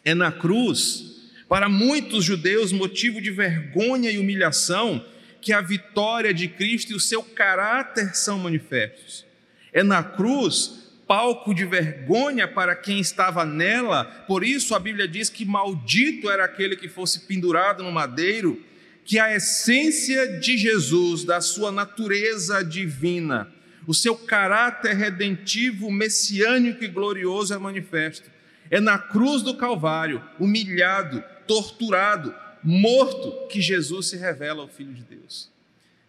É 0.03 0.15
na 0.15 0.31
cruz, 0.31 1.29
para 1.47 1.69
muitos 1.69 2.23
judeus, 2.23 2.71
motivo 2.71 3.21
de 3.21 3.29
vergonha 3.29 4.09
e 4.09 4.17
humilhação, 4.17 5.05
que 5.41 5.53
a 5.53 5.61
vitória 5.61 6.33
de 6.33 6.47
Cristo 6.47 6.91
e 6.91 6.95
o 6.95 6.99
seu 6.99 7.23
caráter 7.23 8.15
são 8.15 8.39
manifestos. 8.39 9.25
É 9.73 9.83
na 9.83 10.03
cruz, 10.03 10.81
palco 11.07 11.53
de 11.53 11.65
vergonha 11.65 12.47
para 12.47 12.75
quem 12.75 12.99
estava 12.99 13.45
nela, 13.45 14.05
por 14.27 14.43
isso 14.43 14.73
a 14.73 14.79
Bíblia 14.79 15.07
diz 15.07 15.29
que 15.29 15.45
maldito 15.45 16.29
era 16.29 16.45
aquele 16.45 16.75
que 16.75 16.87
fosse 16.87 17.21
pendurado 17.21 17.83
no 17.83 17.91
madeiro 17.91 18.63
que 19.03 19.19
a 19.19 19.35
essência 19.35 20.39
de 20.39 20.57
Jesus, 20.57 21.23
da 21.23 21.41
sua 21.41 21.71
natureza 21.71 22.63
divina, 22.63 23.51
o 23.87 23.93
seu 23.93 24.15
caráter 24.15 24.95
redentivo, 24.95 25.91
messiânico 25.91 26.83
e 26.83 26.87
glorioso 26.87 27.53
é 27.53 27.57
manifesto. 27.57 28.29
É 28.69 28.79
na 28.79 28.97
cruz 28.97 29.41
do 29.41 29.57
Calvário, 29.57 30.23
humilhado, 30.39 31.23
torturado, 31.47 32.33
morto, 32.63 33.47
que 33.47 33.59
Jesus 33.61 34.07
se 34.07 34.17
revela 34.17 34.61
ao 34.61 34.67
Filho 34.69 34.93
de 34.93 35.03
Deus. 35.03 35.51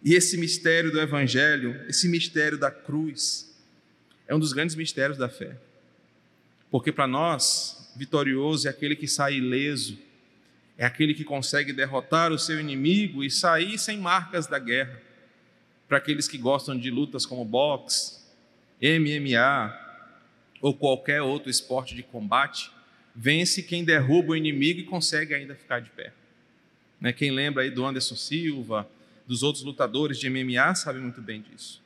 E 0.03 0.13
esse 0.13 0.37
mistério 0.37 0.91
do 0.91 1.01
Evangelho, 1.01 1.81
esse 1.87 2.07
mistério 2.07 2.57
da 2.57 2.69
cruz, 2.69 3.53
é 4.27 4.35
um 4.35 4.39
dos 4.39 4.53
grandes 4.53 4.75
mistérios 4.75 5.17
da 5.17 5.27
fé. 5.27 5.57
Porque 6.69 6.91
para 6.91 7.07
nós, 7.07 7.91
vitorioso 7.95 8.67
é 8.67 8.71
aquele 8.71 8.95
que 8.95 9.07
sai 9.07 9.35
ileso, 9.35 9.97
é 10.83 10.85
aquele 10.85 11.13
que 11.13 11.23
consegue 11.23 11.71
derrotar 11.71 12.33
o 12.33 12.37
seu 12.37 12.59
inimigo 12.59 13.23
e 13.23 13.31
sair 13.31 13.79
sem 13.79 13.97
marcas 13.97 14.47
da 14.47 14.59
guerra. 14.59 15.01
Para 15.87 15.97
aqueles 15.97 16.27
que 16.27 16.37
gostam 16.37 16.77
de 16.77 16.91
lutas 16.91 17.25
como 17.25 17.45
boxe, 17.45 18.19
MMA 18.81 19.73
ou 20.59 20.73
qualquer 20.73 21.21
outro 21.21 21.49
esporte 21.49 21.95
de 21.95 22.03
combate, 22.03 22.69
vence 23.15 23.63
quem 23.63 23.85
derruba 23.85 24.33
o 24.33 24.35
inimigo 24.35 24.81
e 24.81 24.83
consegue 24.83 25.33
ainda 25.33 25.55
ficar 25.55 25.79
de 25.79 25.89
pé. 25.89 26.11
Né? 26.99 27.13
Quem 27.13 27.31
lembra 27.31 27.63
aí 27.63 27.69
do 27.69 27.85
Anderson 27.85 28.17
Silva, 28.17 28.85
dos 29.25 29.41
outros 29.41 29.63
lutadores 29.63 30.19
de 30.19 30.29
MMA, 30.29 30.75
sabe 30.75 30.99
muito 30.99 31.21
bem 31.21 31.41
disso. 31.49 31.81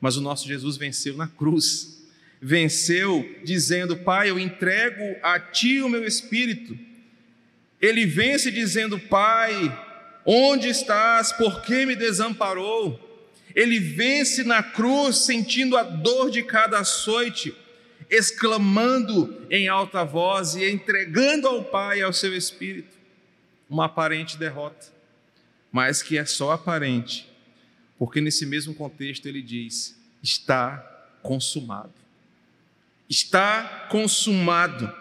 Mas 0.00 0.16
o 0.16 0.22
nosso 0.22 0.48
Jesus 0.48 0.78
venceu 0.78 1.14
na 1.14 1.28
cruz. 1.28 2.08
Venceu 2.40 3.38
dizendo: 3.44 3.98
Pai, 3.98 4.30
eu 4.30 4.38
entrego 4.38 5.14
a 5.22 5.38
ti 5.38 5.82
o 5.82 5.90
meu 5.90 6.06
espírito. 6.06 6.88
Ele 7.80 8.06
vence 8.06 8.50
dizendo: 8.50 8.98
Pai, 8.98 9.54
onde 10.24 10.68
estás? 10.68 11.32
Por 11.32 11.62
que 11.62 11.86
me 11.86 11.96
desamparou? 11.96 13.08
Ele 13.54 13.78
vence 13.78 14.44
na 14.44 14.62
cruz 14.62 15.24
sentindo 15.24 15.76
a 15.76 15.82
dor 15.82 16.30
de 16.30 16.42
cada 16.42 16.78
açoite, 16.78 17.54
exclamando 18.08 19.46
em 19.50 19.68
alta 19.68 20.04
voz 20.04 20.54
e 20.54 20.68
entregando 20.70 21.48
ao 21.48 21.64
Pai 21.64 21.98
e 21.98 22.02
ao 22.02 22.12
seu 22.12 22.36
espírito 22.36 23.00
uma 23.68 23.84
aparente 23.84 24.36
derrota, 24.36 24.86
mas 25.70 26.02
que 26.02 26.18
é 26.18 26.24
só 26.24 26.50
aparente, 26.50 27.28
porque 27.96 28.20
nesse 28.20 28.44
mesmo 28.44 28.74
contexto 28.74 29.26
ele 29.26 29.40
diz: 29.40 29.96
está 30.22 30.78
consumado. 31.22 31.94
Está 33.08 33.88
consumado. 33.90 34.92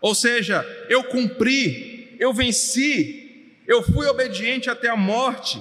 Ou 0.00 0.14
seja, 0.14 0.64
eu 0.88 1.04
cumpri, 1.04 1.95
eu 2.18 2.32
venci, 2.32 3.54
eu 3.66 3.82
fui 3.82 4.06
obediente 4.06 4.70
até 4.70 4.88
a 4.88 4.96
morte, 4.96 5.60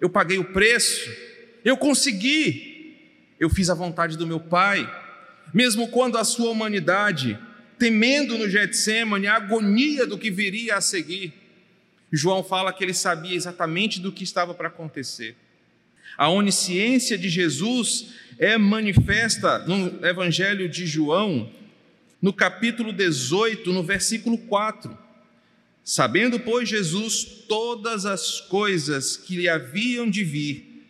eu 0.00 0.08
paguei 0.08 0.38
o 0.38 0.52
preço, 0.52 1.10
eu 1.64 1.76
consegui, 1.76 2.96
eu 3.38 3.48
fiz 3.50 3.70
a 3.70 3.74
vontade 3.74 4.16
do 4.16 4.26
meu 4.26 4.40
Pai, 4.40 4.88
mesmo 5.52 5.88
quando 5.88 6.18
a 6.18 6.24
sua 6.24 6.50
humanidade, 6.50 7.38
temendo 7.78 8.36
no 8.38 8.48
Getsemane 8.48 9.26
a 9.26 9.36
agonia 9.36 10.06
do 10.06 10.18
que 10.18 10.30
viria 10.30 10.76
a 10.76 10.80
seguir, 10.80 11.32
João 12.12 12.44
fala 12.44 12.72
que 12.72 12.84
ele 12.84 12.94
sabia 12.94 13.34
exatamente 13.34 14.00
do 14.00 14.12
que 14.12 14.24
estava 14.24 14.54
para 14.54 14.68
acontecer. 14.68 15.36
A 16.16 16.28
onisciência 16.28 17.18
de 17.18 17.28
Jesus 17.28 18.14
é 18.38 18.56
manifesta 18.56 19.58
no 19.66 20.06
Evangelho 20.06 20.68
de 20.68 20.86
João, 20.86 21.50
no 22.22 22.32
capítulo 22.32 22.92
18, 22.92 23.72
no 23.72 23.82
versículo 23.82 24.38
4. 24.38 25.03
Sabendo, 25.84 26.40
pois, 26.40 26.68
Jesus 26.68 27.24
todas 27.46 28.06
as 28.06 28.40
coisas 28.40 29.18
que 29.18 29.36
lhe 29.36 29.48
haviam 29.48 30.08
de 30.08 30.24
vir, 30.24 30.82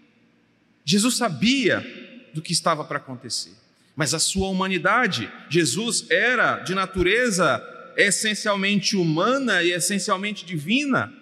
Jesus 0.84 1.16
sabia 1.16 1.84
do 2.32 2.40
que 2.40 2.52
estava 2.52 2.84
para 2.84 2.98
acontecer, 2.98 3.52
mas 3.96 4.14
a 4.14 4.18
sua 4.18 4.48
humanidade, 4.48 5.30
Jesus 5.50 6.06
era 6.10 6.58
de 6.60 6.74
natureza 6.74 7.62
essencialmente 7.96 8.96
humana 8.96 9.62
e 9.62 9.72
essencialmente 9.72 10.44
divina. 10.44 11.12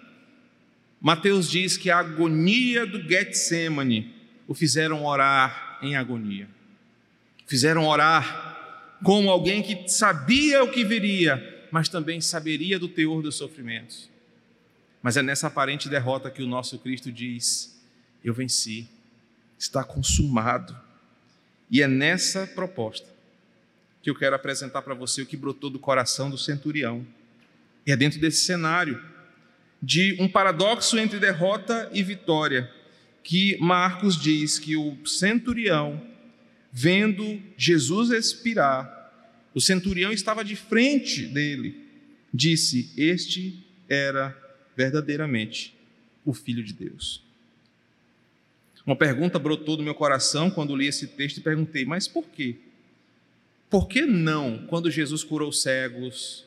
Mateus 1.01 1.49
diz 1.49 1.77
que 1.77 1.89
a 1.89 1.99
agonia 1.99 2.85
do 2.85 3.01
Getsemane 3.01 4.13
o 4.47 4.53
fizeram 4.53 5.03
orar 5.05 5.79
em 5.81 5.95
agonia. 5.95 6.47
Fizeram 7.47 7.87
orar 7.87 8.97
como 9.03 9.29
alguém 9.29 9.61
que 9.61 9.87
sabia 9.89 10.63
o 10.63 10.71
que 10.71 10.83
viria, 10.83 11.52
mas 11.73 11.89
também 11.89 12.21
saberia 12.21 12.77
do 12.77 12.87
teor 12.87 13.23
dos 13.23 13.33
sofrimentos. 13.33 14.07
Mas 15.01 15.17
é 15.17 15.23
nessa 15.23 15.47
aparente 15.47 15.89
derrota 15.89 16.29
que 16.29 16.43
o 16.43 16.47
nosso 16.47 16.77
Cristo 16.77 17.11
diz: 17.11 17.83
Eu 18.23 18.31
venci, 18.31 18.87
está 19.57 19.83
consumado. 19.83 20.79
E 21.71 21.81
é 21.81 21.87
nessa 21.87 22.45
proposta 22.45 23.07
que 24.03 24.09
eu 24.11 24.13
quero 24.13 24.35
apresentar 24.35 24.83
para 24.83 24.93
você 24.93 25.23
o 25.23 25.25
que 25.25 25.35
brotou 25.35 25.71
do 25.71 25.79
coração 25.79 26.29
do 26.29 26.37
centurião. 26.37 27.03
E 27.87 27.91
é 27.91 27.95
dentro 27.97 28.19
desse 28.21 28.45
cenário 28.45 29.03
de 29.81 30.15
um 30.19 30.29
paradoxo 30.29 30.99
entre 30.99 31.19
derrota 31.19 31.89
e 31.91 32.03
vitória 32.03 32.71
que 33.23 33.57
Marcos 33.59 34.15
diz 34.15 34.59
que 34.59 34.77
o 34.77 34.95
centurião, 35.07 35.99
vendo 36.71 37.41
Jesus 37.57 38.11
expirar, 38.11 39.02
o 39.53 39.61
centurião 39.61 40.11
estava 40.11 40.43
de 40.43 40.55
frente 40.55 41.25
dele, 41.25 41.75
disse: 42.33 42.91
Este 42.97 43.63
era 43.87 44.35
verdadeiramente 44.75 45.75
o 46.25 46.33
Filho 46.33 46.63
de 46.63 46.73
Deus. 46.73 47.23
Uma 48.85 48.95
pergunta 48.95 49.39
brotou 49.39 49.77
do 49.77 49.83
meu 49.83 49.95
coração 49.95 50.49
quando 50.49 50.75
li 50.75 50.87
esse 50.87 51.07
texto 51.07 51.37
e 51.37 51.41
perguntei: 51.41 51.85
Mas 51.85 52.07
por 52.07 52.25
quê? 52.25 52.55
Por 53.69 53.87
que 53.87 54.05
não 54.05 54.65
quando 54.67 54.91
Jesus 54.91 55.23
curou 55.23 55.51
cegos? 55.51 56.45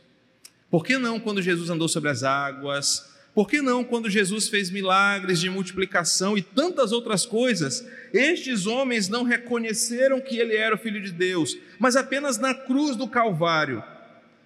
Por 0.70 0.84
que 0.84 0.98
não 0.98 1.18
quando 1.18 1.40
Jesus 1.40 1.70
andou 1.70 1.88
sobre 1.88 2.10
as 2.10 2.22
águas? 2.22 3.15
Por 3.36 3.46
que 3.46 3.60
não 3.60 3.84
quando 3.84 4.08
Jesus 4.08 4.48
fez 4.48 4.70
milagres 4.70 5.38
de 5.38 5.50
multiplicação 5.50 6.38
e 6.38 6.42
tantas 6.42 6.90
outras 6.90 7.26
coisas? 7.26 7.86
Estes 8.10 8.64
homens 8.64 9.10
não 9.10 9.24
reconheceram 9.24 10.22
que 10.22 10.38
ele 10.38 10.56
era 10.56 10.74
o 10.74 10.78
Filho 10.78 11.02
de 11.02 11.12
Deus, 11.12 11.54
mas 11.78 11.96
apenas 11.96 12.38
na 12.38 12.54
cruz 12.54 12.96
do 12.96 13.06
Calvário 13.06 13.84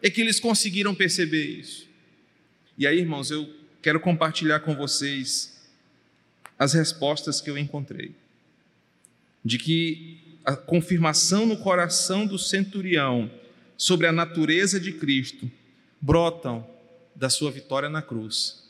é 0.02 0.11
que 0.11 0.20
eles 0.20 0.40
conseguiram 0.40 0.92
perceber 0.92 1.44
isso. 1.44 1.87
E 2.76 2.85
aí, 2.85 2.99
irmãos, 2.99 3.30
eu 3.30 3.49
quero 3.80 4.00
compartilhar 4.00 4.59
com 4.59 4.75
vocês 4.75 5.56
as 6.59 6.73
respostas 6.73 7.40
que 7.40 7.49
eu 7.49 7.56
encontrei. 7.56 8.11
De 9.44 9.56
que 9.56 10.37
a 10.44 10.56
confirmação 10.56 11.47
no 11.47 11.59
coração 11.59 12.26
do 12.26 12.37
centurião 12.37 13.30
sobre 13.76 14.09
a 14.09 14.12
natureza 14.12 14.80
de 14.80 14.90
Cristo 14.90 15.49
brotam 16.00 16.68
da 17.14 17.30
sua 17.30 17.52
vitória 17.52 17.88
na 17.88 18.02
cruz, 18.02 18.68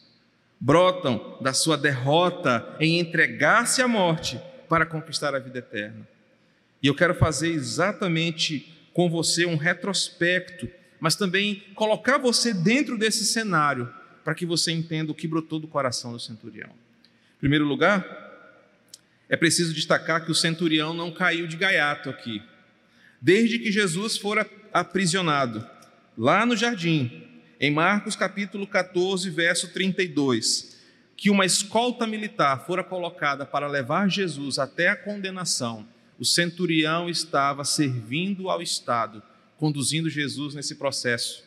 brotam 0.61 1.39
da 1.41 1.55
sua 1.55 1.79
derrota 1.79 2.77
em 2.79 3.01
entregar-se 3.01 3.81
à 3.81 3.89
morte 3.89 4.39
para 4.69 4.85
conquistar 4.85 5.35
a 5.35 5.39
vida 5.39 5.59
eterna. 5.59 6.07
E 6.83 6.87
eu 6.87 6.95
quero 6.95 7.15
fazer 7.15 7.49
exatamente 7.49 8.77
com 8.93 9.09
você 9.09 9.47
um 9.47 9.57
retrospecto, 9.57 10.69
mas 11.01 11.17
também 11.17 11.63
colocar 11.75 12.19
você 12.19 12.53
dentro 12.53 12.99
desse 12.99 13.25
cenário 13.25 13.93
para 14.23 14.35
que 14.35 14.45
você 14.45 14.71
entenda 14.71 15.11
o 15.11 15.15
que 15.15 15.27
brotou 15.27 15.59
do 15.59 15.67
coração 15.67 16.13
do 16.13 16.21
centurião. 16.21 16.69
Em 16.69 17.41
primeiro 17.41 17.65
lugar, 17.65 18.05
é 19.29 19.37
preciso 19.37 19.73
destacar 19.73 20.25
que 20.25 20.31
o 20.31 20.35
centurião 20.35 20.93
não 20.93 21.11
caiu 21.11 21.47
de 21.47 21.57
gaiato 21.57 22.11
aqui. 22.11 22.43
Desde 23.21 23.59
que 23.59 23.73
Jesus 23.73 24.19
fora 24.19 24.49
aprisionado, 24.73 25.67
lá 26.19 26.45
no 26.45 26.57
jardim, 26.57 27.30
em 27.61 27.71
Marcos 27.71 28.17
capítulo 28.17 28.67
14, 28.67 29.29
verso 29.29 29.69
32, 29.69 30.79
que 31.15 31.29
uma 31.29 31.45
escolta 31.45 32.07
militar 32.07 32.65
fora 32.65 32.83
colocada 32.83 33.45
para 33.45 33.69
levar 33.69 34.09
Jesus 34.09 34.59
até 34.59 34.89
a 34.89 34.97
condenação, 34.97 35.87
o 36.19 36.25
centurião 36.25 37.07
estava 37.07 37.63
servindo 37.63 38.49
ao 38.49 38.63
Estado, 38.63 39.23
conduzindo 39.59 40.09
Jesus 40.09 40.55
nesse 40.55 40.77
processo. 40.77 41.45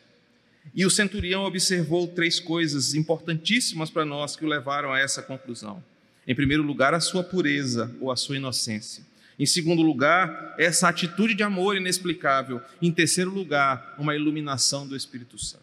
E 0.75 0.86
o 0.86 0.89
centurião 0.91 1.46
observou 1.46 2.08
três 2.08 2.39
coisas 2.39 2.93
importantíssimas 2.93 3.89
para 3.89 4.05
nós 4.05 4.36
que 4.36 4.46
o 4.46 4.48
levaram 4.48 4.93
a 4.93 5.00
essa 5.00 5.24
conclusão. 5.24 5.84
Em 6.27 6.36
primeiro 6.36 6.62
lugar, 6.62 6.93
a 6.93 7.00
sua 7.00 7.24
pureza 7.24 7.91
ou 8.00 8.12
a 8.12 8.15
sua 8.15 8.38
inocência. 8.38 9.03
Em 9.39 9.48
segundo 9.48 9.82
lugar, 9.82 10.53
essa 10.60 10.88
atitude 10.88 11.34
de 11.34 11.41
amor 11.41 11.75
inexplicável. 11.75 12.62
Em 12.79 12.91
terceiro 12.91 13.32
lugar, 13.32 13.96
uma 13.98 14.15
iluminação 14.15 14.88
do 14.88 14.96
Espírito 14.96 15.39
Santo. 15.39 15.62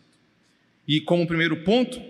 E 0.87 1.01
como 1.01 1.27
primeiro 1.27 1.59
ponto, 1.63 2.01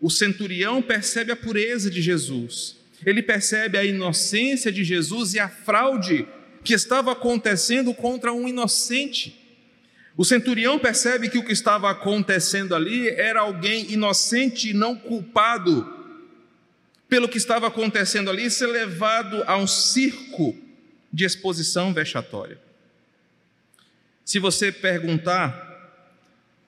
o 0.00 0.10
centurião 0.10 0.82
percebe 0.82 1.32
a 1.32 1.36
pureza 1.36 1.90
de 1.90 2.02
Jesus. 2.02 2.76
Ele 3.04 3.22
percebe 3.22 3.78
a 3.78 3.84
inocência 3.84 4.70
de 4.70 4.84
Jesus 4.84 5.34
e 5.34 5.38
a 5.38 5.48
fraude 5.48 6.26
que 6.62 6.74
estava 6.74 7.12
acontecendo 7.12 7.94
contra 7.94 8.32
um 8.32 8.48
inocente. 8.48 9.40
O 10.16 10.24
centurião 10.24 10.78
percebe 10.78 11.28
que 11.28 11.38
o 11.38 11.44
que 11.44 11.52
estava 11.52 11.90
acontecendo 11.90 12.74
ali 12.74 13.08
era 13.08 13.40
alguém 13.40 13.92
inocente 13.92 14.70
e 14.70 14.74
não 14.74 14.96
culpado 14.96 15.94
pelo 17.08 17.28
que 17.28 17.38
estava 17.38 17.68
acontecendo 17.68 18.30
ali, 18.30 18.50
ser 18.50 18.66
levado 18.66 19.44
a 19.46 19.56
um 19.56 19.66
circo 19.66 20.56
de 21.12 21.24
exposição 21.24 21.94
vexatória. 21.94 22.58
Se 24.24 24.38
você 24.38 24.72
perguntar 24.72 25.64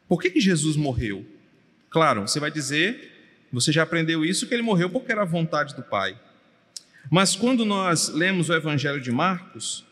por 0.09 0.23
que, 0.23 0.31
que 0.31 0.41
Jesus 0.41 0.77
morreu, 0.77 1.27
claro, 1.99 2.21
você 2.29 2.39
vai 2.39 2.51
dizer 2.51 3.13
Você 3.53 3.73
já 3.73 3.83
aprendeu 3.83 4.25
isso 4.25 4.47
que 4.47 4.55
ele 4.55 4.63
morreu 4.63 4.89
porque 4.89 5.11
era 5.11 5.23
a 5.23 5.25
vontade 5.25 5.75
do 5.75 5.83
Pai. 5.83 6.17
Mas 7.11 7.35
quando 7.35 7.65
nós 7.65 8.11
lemos 8.11 8.49
o 8.49 8.55
Evangelho 8.55 9.01
de 9.01 9.11
Marcos, 9.11 9.85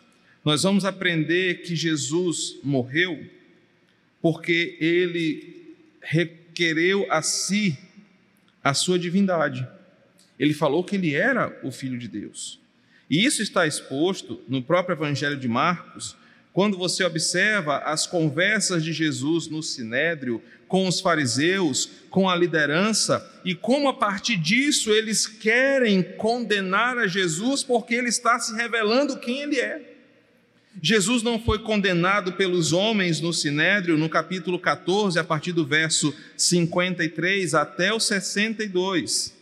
nós 0.45 0.63
vamos 0.63 0.85
aprender 0.85 1.63
que 1.63 1.75
Jesus 1.75 2.61
morreu 2.63 3.29
porque 4.23 4.77
ele 4.79 5.75
requereu 6.01 7.07
a 7.11 7.23
si 7.23 7.77
a 8.63 8.73
sua 8.73 8.99
divindade. 8.99 9.67
Ele 10.39 10.55
falou 10.55 10.85
que 10.85 10.95
ele 10.95 11.13
era 11.15 11.59
o 11.65 11.73
Filho 11.73 11.99
de 11.99 12.07
Deus. 12.07 12.61
E 13.11 13.25
isso 13.25 13.43
está 13.43 13.67
exposto 13.67 14.41
no 14.47 14.63
próprio 14.63 14.95
Evangelho 14.95 15.39
de 15.39 15.49
Marcos, 15.49 16.15
quando 16.57 16.79
você 16.79 17.05
observa 17.05 17.81
as 17.81 18.07
conversas 18.07 18.83
de 18.83 18.91
Jesus 18.91 19.47
no 19.47 19.63
sinédrio 19.63 20.43
com 20.67 20.89
os 20.89 21.03
fariseus, 21.03 21.91
com 22.09 22.31
a 22.31 22.35
liderança, 22.35 23.23
e 23.45 23.55
como 23.55 23.91
a 23.91 23.93
partir 23.93 24.39
disso 24.39 24.91
eles 24.91 25.27
querem 25.27 26.03
condenar 26.03 26.97
a 26.97 27.07
Jesus 27.07 27.63
porque 27.63 27.95
ele 27.95 28.09
está 28.09 28.39
se 28.39 28.57
revelando 28.57 29.19
quem 29.19 29.43
ele 29.43 29.61
é. 29.61 29.97
Jesus 30.81 31.23
não 31.23 31.39
foi 31.39 31.59
condenado 31.59 32.33
pelos 32.33 32.73
homens 32.73 33.21
no 33.21 33.35
Sinédrio, 33.35 33.99
no 33.99 34.09
capítulo 34.09 34.59
14, 34.59 35.19
a 35.19 35.25
partir 35.25 35.53
do 35.53 35.67
verso 35.67 36.17
53 36.39 37.53
até 37.53 37.93
o 37.93 38.01
62. 38.01 39.37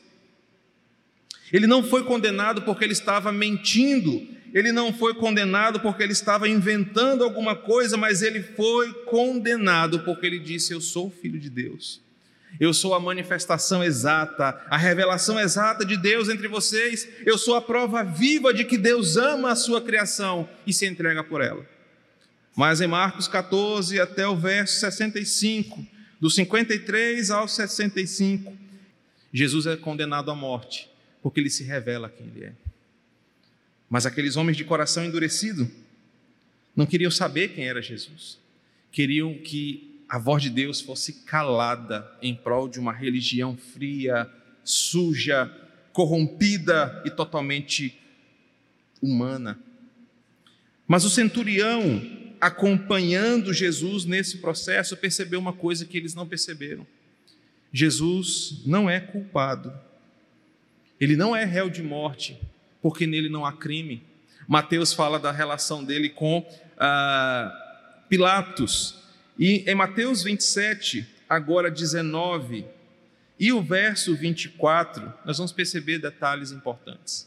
Ele 1.53 1.69
não 1.69 1.81
foi 1.81 2.03
condenado 2.03 2.63
porque 2.63 2.83
ele 2.83 2.93
estava 2.93 3.31
mentindo, 3.31 4.34
ele 4.55 4.71
não 4.71 4.93
foi 4.93 5.13
condenado 5.15 5.81
porque 5.81 6.01
ele 6.01 6.13
estava 6.13 6.49
inventando 6.49 7.25
alguma 7.25 7.57
coisa, 7.57 7.97
mas 7.97 8.23
ele 8.23 8.41
foi 8.41 8.93
condenado 9.05 10.01
porque 10.01 10.25
ele 10.25 10.39
disse: 10.39 10.73
Eu 10.73 10.81
sou 10.81 11.11
filho 11.11 11.41
de 11.41 11.51
Deus. 11.51 12.01
Eu 12.61 12.73
sou 12.73 12.95
a 12.95 13.01
manifestação 13.01 13.83
exata, 13.83 14.65
a 14.71 14.77
revelação 14.77 15.41
exata 15.41 15.85
de 15.85 15.97
Deus 15.97 16.29
entre 16.29 16.47
vocês. 16.47 17.09
Eu 17.27 17.37
sou 17.37 17.57
a 17.57 17.61
prova 17.61 18.05
viva 18.05 18.55
de 18.55 18.65
que 18.65 18.79
Deus 18.79 19.17
ama 19.17 19.51
a 19.51 19.57
sua 19.57 19.83
criação 19.83 20.49
e 20.65 20.73
se 20.73 20.87
entrega 20.87 21.25
por 21.25 21.41
ela. 21.41 21.67
Mas 22.57 22.81
em 22.81 22.87
Marcos 22.87 23.27
14 23.27 23.99
até 23.99 24.25
o 24.29 24.37
verso 24.37 24.79
65, 24.79 25.85
do 26.21 26.31
53 26.31 27.29
ao 27.33 27.49
65, 27.49 28.57
Jesus 29.33 29.67
é 29.67 29.77
condenado 29.77 30.31
à 30.31 30.35
morte, 30.37 30.89
porque 31.21 31.41
ele 31.41 31.51
se 31.51 31.65
revela 31.65 32.09
quem 32.09 32.29
ele 32.29 32.45
é. 32.45 32.53
Mas 33.95 34.07
aqueles 34.07 34.35
homens 34.35 34.57
de 34.57 34.65
coração 34.65 35.05
endurecido 35.05 35.71
não 36.75 36.85
queriam 36.85 37.13
saber 37.13 37.55
quem 37.55 37.69
era 37.69 37.81
Jesus. 37.81 38.41
Queriam 38.91 39.35
que 39.35 40.03
a 40.09 40.19
voz 40.19 40.43
de 40.43 40.51
Deus 40.51 40.81
fosse 40.81 41.13
calada 41.23 42.05
em 42.21 42.35
prol 42.35 42.69
de 42.69 42.81
uma 42.81 42.93
religião 42.93 43.57
fria, 43.57 44.29
suja, 44.65 45.47
corrompida 45.93 47.05
e 47.07 47.11
totalmente 47.11 47.97
humana. 49.01 49.61
Mas 50.89 51.05
o 51.05 51.09
centurião, 51.09 52.03
acompanhando 52.41 53.55
Jesus 53.55 54.05
nesse 54.05 54.39
processo, 54.39 54.97
percebeu 54.97 55.39
uma 55.39 55.53
coisa 55.53 55.85
que 55.85 55.97
eles 55.97 56.17
não 56.17 56.27
perceberam: 56.27 56.85
Jesus 57.73 58.61
não 58.67 58.91
é 58.91 58.99
culpado, 58.99 59.73
ele 61.01 61.15
não 61.15 61.37
é 61.37 61.45
réu 61.45 61.71
de 61.71 61.81
morte, 61.81 62.37
porque 62.85 63.07
nele 63.07 63.31
não 63.31 63.47
há 63.47 63.53
crime. 63.55 64.03
Mateus 64.47 64.93
fala 64.93 65.19
da 65.19 65.33
relação 65.33 65.83
dele 65.83 66.11
com 66.11 66.47
ah, 66.77 68.05
Pilatos, 68.11 69.03
e 69.39 69.65
em 69.67 69.75
Mateus 69.75 70.23
27, 70.23 71.07
agora 71.27 71.71
19, 71.71 72.67
e 73.41 73.51
o 73.55 73.63
verso 73.63 74.15
24, 74.15 75.11
nós 75.25 75.39
vamos 75.39 75.51
perceber 75.51 75.99
detalhes 75.99 76.53
importantes. 76.53 77.27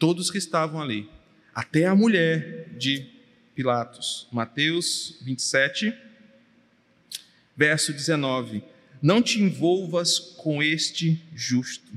Todos 0.00 0.32
que 0.32 0.38
estavam 0.38 0.82
ali, 0.82 1.08
até 1.54 1.86
a 1.86 1.94
mulher 1.94 2.70
de 2.76 3.06
Pilatos. 3.54 4.26
Mateus 4.32 5.16
27, 5.22 5.96
verso 7.56 7.92
19: 7.92 8.64
Não 9.00 9.22
te 9.22 9.40
envolvas 9.40 10.18
com 10.18 10.60
este 10.60 11.22
justo, 11.36 11.92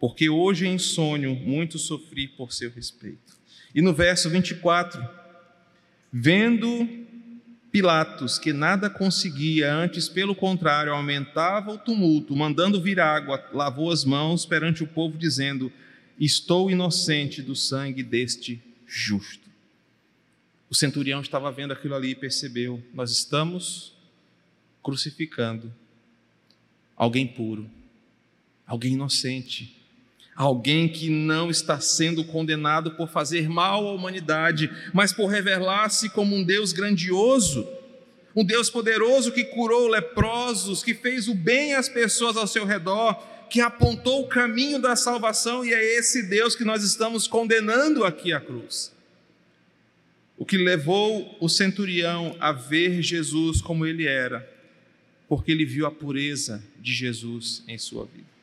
porque 0.00 0.30
hoje 0.30 0.66
em 0.66 0.78
sonho 0.78 1.36
muito 1.36 1.78
sofri 1.78 2.26
por 2.26 2.52
seu 2.54 2.70
respeito. 2.70 3.38
E 3.74 3.82
no 3.82 3.92
verso 3.92 4.30
24, 4.30 5.06
vendo 6.10 6.88
Pilatos, 7.70 8.36
que 8.36 8.52
nada 8.52 8.90
conseguia, 8.90 9.72
antes, 9.72 10.08
pelo 10.08 10.34
contrário, 10.34 10.92
aumentava 10.92 11.70
o 11.70 11.78
tumulto, 11.78 12.34
mandando 12.34 12.80
vir 12.82 12.98
água, 12.98 13.48
lavou 13.52 13.92
as 13.92 14.04
mãos 14.04 14.44
perante 14.44 14.82
o 14.82 14.88
povo, 14.88 15.16
dizendo: 15.16 15.70
Estou 16.18 16.68
inocente 16.68 17.40
do 17.40 17.54
sangue 17.54 18.02
deste 18.02 18.60
justo. 18.84 19.48
O 20.68 20.74
centurião 20.74 21.20
estava 21.20 21.52
vendo 21.52 21.72
aquilo 21.72 21.94
ali 21.94 22.10
e 22.10 22.14
percebeu: 22.16 22.82
Nós 22.92 23.12
estamos 23.12 23.94
crucificando 24.82 25.72
alguém 26.96 27.26
puro, 27.26 27.70
alguém 28.66 28.94
inocente, 28.94 29.79
alguém 30.40 30.88
que 30.88 31.10
não 31.10 31.50
está 31.50 31.78
sendo 31.80 32.24
condenado 32.24 32.92
por 32.92 33.10
fazer 33.10 33.46
mal 33.46 33.86
à 33.86 33.92
humanidade, 33.92 34.70
mas 34.90 35.12
por 35.12 35.26
revelar-se 35.26 36.08
como 36.08 36.34
um 36.34 36.42
Deus 36.42 36.72
grandioso, 36.72 37.68
um 38.34 38.42
Deus 38.42 38.70
poderoso 38.70 39.32
que 39.32 39.44
curou 39.44 39.86
leprosos, 39.86 40.82
que 40.82 40.94
fez 40.94 41.28
o 41.28 41.34
bem 41.34 41.74
às 41.74 41.90
pessoas 41.90 42.38
ao 42.38 42.46
seu 42.46 42.64
redor, 42.64 43.22
que 43.50 43.60
apontou 43.60 44.22
o 44.22 44.28
caminho 44.28 44.80
da 44.80 44.96
salvação, 44.96 45.62
e 45.62 45.74
é 45.74 45.98
esse 45.98 46.22
Deus 46.22 46.56
que 46.56 46.64
nós 46.64 46.82
estamos 46.82 47.26
condenando 47.26 48.02
aqui 48.02 48.32
à 48.32 48.40
cruz. 48.40 48.94
O 50.38 50.46
que 50.46 50.56
levou 50.56 51.36
o 51.38 51.50
centurião 51.50 52.34
a 52.40 52.50
ver 52.50 53.02
Jesus 53.02 53.60
como 53.60 53.84
ele 53.84 54.06
era, 54.06 54.48
porque 55.28 55.52
ele 55.52 55.66
viu 55.66 55.84
a 55.84 55.90
pureza 55.90 56.64
de 56.80 56.94
Jesus 56.94 57.62
em 57.68 57.76
sua 57.76 58.06
vida. 58.06 58.39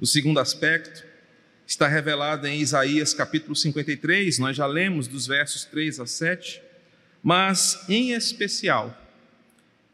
O 0.00 0.06
segundo 0.06 0.40
aspecto 0.40 1.04
está 1.66 1.88
revelado 1.88 2.46
em 2.46 2.60
Isaías 2.60 3.14
capítulo 3.14 3.54
53, 3.54 4.38
nós 4.38 4.56
já 4.56 4.66
lemos 4.66 5.06
dos 5.06 5.26
versos 5.26 5.64
3 5.64 6.00
a 6.00 6.06
7, 6.06 6.60
mas 7.22 7.84
em 7.88 8.12
especial 8.12 9.00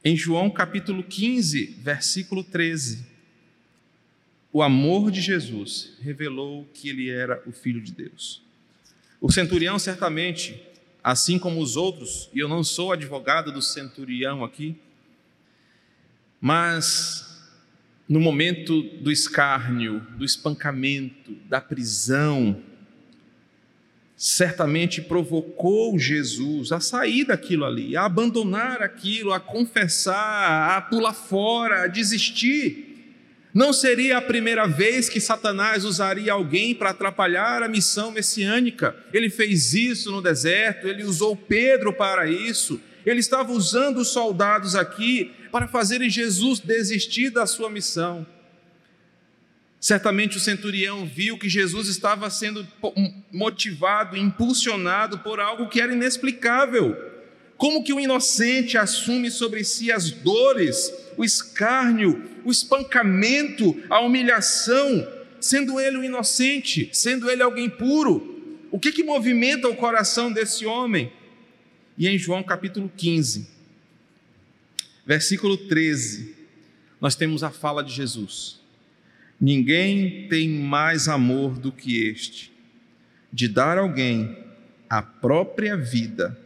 em 0.03 0.17
João 0.17 0.49
capítulo 0.49 1.03
15, 1.03 1.77
versículo 1.83 2.43
13. 2.43 3.07
O 4.53 4.63
amor 4.63 5.11
de 5.11 5.21
Jesus 5.21 5.93
revelou 6.01 6.69
que 6.73 6.89
ele 6.89 7.11
era 7.11 7.43
o 7.47 7.53
Filho 7.53 7.81
de 7.81 7.93
Deus. 7.93 8.43
O 9.21 9.31
centurião, 9.31 9.79
certamente, 9.79 10.61
assim 11.05 11.39
como 11.39 11.61
os 11.61 11.77
outros, 11.77 12.31
e 12.33 12.39
eu 12.39 12.49
não 12.49 12.65
sou 12.65 12.93
advogado 12.93 13.53
do 13.53 13.61
centurião 13.61 14.43
aqui, 14.43 14.77
mas 16.41 17.30
no 18.11 18.19
momento 18.19 18.83
do 18.83 19.13
escárnio, 19.13 20.05
do 20.17 20.25
espancamento, 20.25 21.33
da 21.49 21.61
prisão, 21.61 22.61
certamente 24.17 25.01
provocou 25.01 25.97
Jesus 25.97 26.73
a 26.73 26.81
sair 26.81 27.25
daquilo 27.25 27.65
ali, 27.65 27.97
a 27.97 28.07
abandonar 28.07 28.83
aquilo, 28.83 29.33
a 29.33 29.39
confessar, 29.39 30.77
a 30.77 30.81
pular 30.81 31.13
fora, 31.15 31.85
a 31.85 31.87
desistir. 31.87 33.15
Não 33.55 33.73
seria 33.73 34.19
a 34.19 34.23
primeira 34.23 34.67
vez 34.67 35.09
que 35.09 35.21
Satanás 35.21 35.85
usaria 35.85 36.33
alguém 36.33 36.75
para 36.75 36.91
atrapalhar 36.91 37.63
a 37.63 37.69
missão 37.69 38.11
messiânica. 38.11 38.97
Ele 39.13 39.31
fez 39.31 39.73
isso 39.73 40.11
no 40.11 40.21
deserto, 40.21 40.89
ele 40.89 41.05
usou 41.05 41.37
Pedro 41.37 41.93
para 41.93 42.29
isso. 42.29 42.81
Ele 43.05 43.21
estava 43.21 43.53
usando 43.53 43.99
os 43.99 44.09
soldados 44.09 44.75
aqui 44.75 45.33
para 45.51 45.67
fazerem 45.67 46.11
Jesus 46.11 46.61
desistir 46.61 47.31
da 47.31 47.47
sua 47.47 47.71
missão. 47.71 48.27
Certamente 49.81 50.37
o 50.37 50.41
centurião 50.41 51.07
viu 51.07 51.39
que 51.39 51.49
Jesus 51.49 51.89
estava 51.89 52.29
sendo 52.29 52.67
motivado, 53.33 54.15
impulsionado 54.17 55.21
por 55.21 55.41
algo 55.41 55.69
que 55.69 55.81
era 55.81 55.95
inexplicável. 55.95 56.95
Como 57.57 57.83
que 57.83 57.93
o 57.93 58.01
inocente 58.01 58.77
assume 58.77 59.31
sobre 59.31 59.65
si 59.65 59.91
as 59.91 60.11
dores, 60.11 60.93
o 61.17 61.25
escárnio, 61.25 62.23
o 62.45 62.51
espancamento, 62.51 63.77
a 63.89 64.01
humilhação, 64.01 65.07
sendo 65.41 65.81
ele 65.81 65.97
um 65.97 66.05
inocente, 66.05 66.91
sendo 66.93 67.31
ele 67.31 67.43
alguém 67.43 67.69
puro? 67.71 68.67
O 68.71 68.79
que 68.79 68.93
que 68.93 69.03
movimenta 69.03 69.67
o 69.67 69.77
coração 69.77 70.31
desse 70.31 70.67
homem? 70.67 71.11
E 72.01 72.09
em 72.09 72.17
João 72.17 72.43
capítulo 72.43 72.91
15, 72.97 73.47
versículo 75.05 75.59
13, 75.59 76.35
nós 76.99 77.15
temos 77.15 77.43
a 77.43 77.51
fala 77.51 77.85
de 77.85 77.93
Jesus. 77.93 78.59
Ninguém 79.39 80.27
tem 80.27 80.49
mais 80.49 81.09
amor 81.09 81.59
do 81.59 81.71
que 81.71 82.03
este, 82.09 82.51
de 83.31 83.47
dar 83.47 83.77
alguém 83.77 84.35
a 84.89 85.03
própria 85.03 85.77
vida 85.77 86.41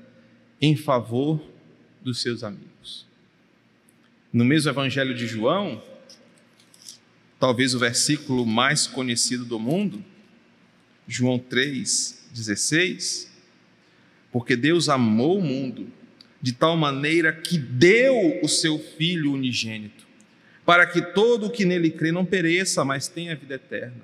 em 0.60 0.76
favor 0.76 1.40
dos 2.02 2.20
seus 2.20 2.42
amigos. 2.42 3.06
No 4.32 4.44
mesmo 4.44 4.72
Evangelho 4.72 5.14
de 5.14 5.28
João, 5.28 5.80
talvez 7.38 7.76
o 7.76 7.78
versículo 7.78 8.44
mais 8.44 8.88
conhecido 8.88 9.44
do 9.44 9.60
mundo, 9.60 10.04
João 11.06 11.38
3,16, 11.38 13.33
porque 14.34 14.56
Deus 14.56 14.88
amou 14.88 15.38
o 15.38 15.40
mundo 15.40 15.86
de 16.42 16.52
tal 16.52 16.76
maneira 16.76 17.32
que 17.32 17.56
deu 17.56 18.40
o 18.42 18.48
seu 18.48 18.80
Filho 18.80 19.32
unigênito, 19.32 20.04
para 20.66 20.84
que 20.88 21.00
todo 21.00 21.46
o 21.46 21.50
que 21.50 21.64
nele 21.64 21.88
crê 21.88 22.10
não 22.10 22.24
pereça, 22.24 22.84
mas 22.84 23.06
tenha 23.06 23.36
vida 23.36 23.54
eterna. 23.54 24.02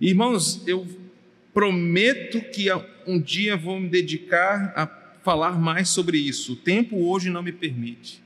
Irmãos, 0.00 0.66
eu 0.66 0.84
prometo 1.54 2.40
que 2.50 2.66
um 3.06 3.20
dia 3.20 3.56
vou 3.56 3.78
me 3.78 3.88
dedicar 3.88 4.72
a 4.74 4.88
falar 5.22 5.52
mais 5.52 5.88
sobre 5.88 6.18
isso. 6.18 6.54
O 6.54 6.56
tempo 6.56 6.96
hoje 7.08 7.30
não 7.30 7.44
me 7.44 7.52
permite. 7.52 8.20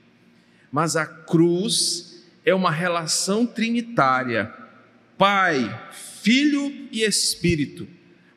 Mas 0.71 0.95
a 0.95 1.05
cruz 1.05 2.25
é 2.43 2.55
uma 2.55 2.71
relação 2.71 3.45
trinitária: 3.45 4.51
Pai, 5.15 5.91
Filho 6.23 6.73
e 6.91 7.03
Espírito, 7.03 7.87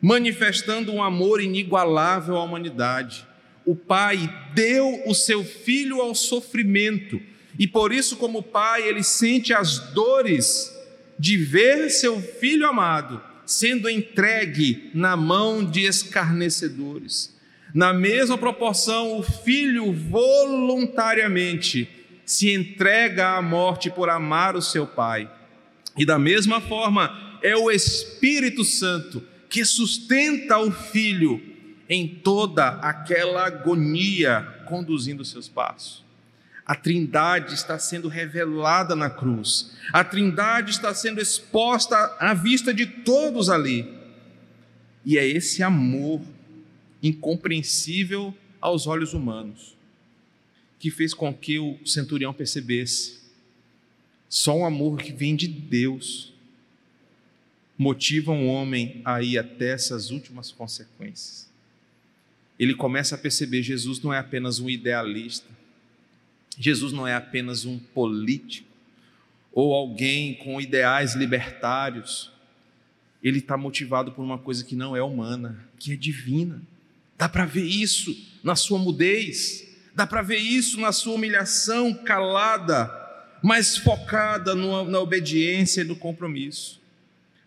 manifestando 0.00 0.92
um 0.92 1.02
amor 1.02 1.40
inigualável 1.40 2.37
à 2.37 2.42
humanidade 2.42 3.26
o 3.66 3.74
pai 3.74 4.32
deu 4.54 5.02
o 5.06 5.14
seu 5.14 5.42
filho 5.44 6.00
ao 6.00 6.14
sofrimento, 6.14 7.20
e 7.59 7.66
por 7.66 7.92
isso, 7.92 8.16
como 8.16 8.40
pai, 8.42 8.87
ele 8.87 9.02
sente 9.02 9.52
as 9.52 9.78
dores 9.92 10.72
de 11.18 11.37
ver 11.37 11.90
seu 11.90 12.20
filho 12.20 12.68
amado 12.68 13.20
sendo 13.44 13.90
entregue 13.90 14.90
na 14.94 15.16
mão 15.16 15.64
de 15.64 15.82
escarnecedores. 15.85 17.35
Na 17.74 17.92
mesma 17.92 18.38
proporção, 18.38 19.18
o 19.18 19.22
filho 19.22 19.92
voluntariamente 19.92 21.88
se 22.24 22.52
entrega 22.52 23.37
à 23.37 23.42
morte 23.42 23.90
por 23.90 24.09
amar 24.09 24.54
o 24.56 24.62
seu 24.62 24.87
pai. 24.87 25.30
E 25.96 26.04
da 26.04 26.18
mesma 26.18 26.61
forma, 26.61 27.38
é 27.42 27.56
o 27.56 27.70
Espírito 27.70 28.64
Santo 28.64 29.22
que 29.48 29.64
sustenta 29.64 30.59
o 30.59 30.70
filho 30.70 31.42
em 31.88 32.09
toda 32.09 32.68
aquela 32.80 33.46
agonia 33.46 34.42
conduzindo 34.66 35.24
seus 35.24 35.48
passos. 35.48 36.04
A 36.64 36.74
Trindade 36.74 37.54
está 37.54 37.78
sendo 37.78 38.09
revelada 38.09 38.96
na 38.96 39.09
cruz. 39.09 39.76
A 39.92 40.02
Trindade 40.02 40.72
está 40.72 40.92
sendo 40.92 41.20
exposta 41.20 41.96
à 42.18 42.35
vista 42.35 42.74
de 42.74 42.87
todos 42.87 43.48
ali. 43.48 43.88
E 45.04 45.16
é 45.16 45.24
esse 45.24 45.62
amor 45.62 46.20
incompreensível 47.00 48.35
aos 48.61 48.88
olhos 48.88 49.14
humanos 49.14 49.76
que 50.78 50.90
fez 50.90 51.14
com 51.14 51.32
que 51.32 51.59
o 51.59 51.78
centurião 51.87 52.35
percebesse 52.35 53.20
só 54.28 54.56
um 54.59 54.66
amor 54.66 54.98
que 54.98 55.12
vem 55.12 55.37
de 55.37 55.46
Deus 55.46 56.32
motiva 57.78 58.32
um 58.32 58.48
homem 58.48 59.00
a 59.04 59.22
ir 59.22 59.38
até 59.38 59.72
essas 59.72 60.10
últimas 60.10 60.50
consequências 60.50 61.46
ele 62.58 62.74
começa 62.74 63.14
a 63.14 63.18
perceber: 63.18 63.62
Jesus 63.62 64.00
não 64.00 64.12
é 64.12 64.18
apenas 64.18 64.58
um 64.58 64.68
idealista, 64.68 65.50
Jesus 66.58 66.92
não 66.92 67.06
é 67.06 67.14
apenas 67.14 67.64
um 67.64 67.78
político 67.78 68.66
ou 69.52 69.74
alguém 69.74 70.34
com 70.34 70.60
ideais 70.60 71.14
libertários. 71.14 72.32
Ele 73.22 73.38
está 73.38 73.56
motivado 73.56 74.12
por 74.12 74.22
uma 74.22 74.38
coisa 74.38 74.64
que 74.64 74.76
não 74.76 74.94
é 74.94 75.02
humana, 75.02 75.64
que 75.78 75.92
é 75.92 75.96
divina. 75.96 76.62
Dá 77.16 77.28
para 77.28 77.44
ver 77.44 77.64
isso 77.64 78.14
na 78.44 78.54
sua 78.54 78.78
mudez, 78.78 79.66
dá 79.94 80.06
para 80.06 80.22
ver 80.22 80.36
isso 80.36 80.78
na 80.78 80.92
sua 80.92 81.14
humilhação 81.14 81.92
calada, 81.94 82.90
mas 83.42 83.78
focada 83.78 84.54
no, 84.54 84.84
na 84.84 85.00
obediência 85.00 85.80
e 85.80 85.84
no 85.84 85.96
compromisso. 85.96 86.80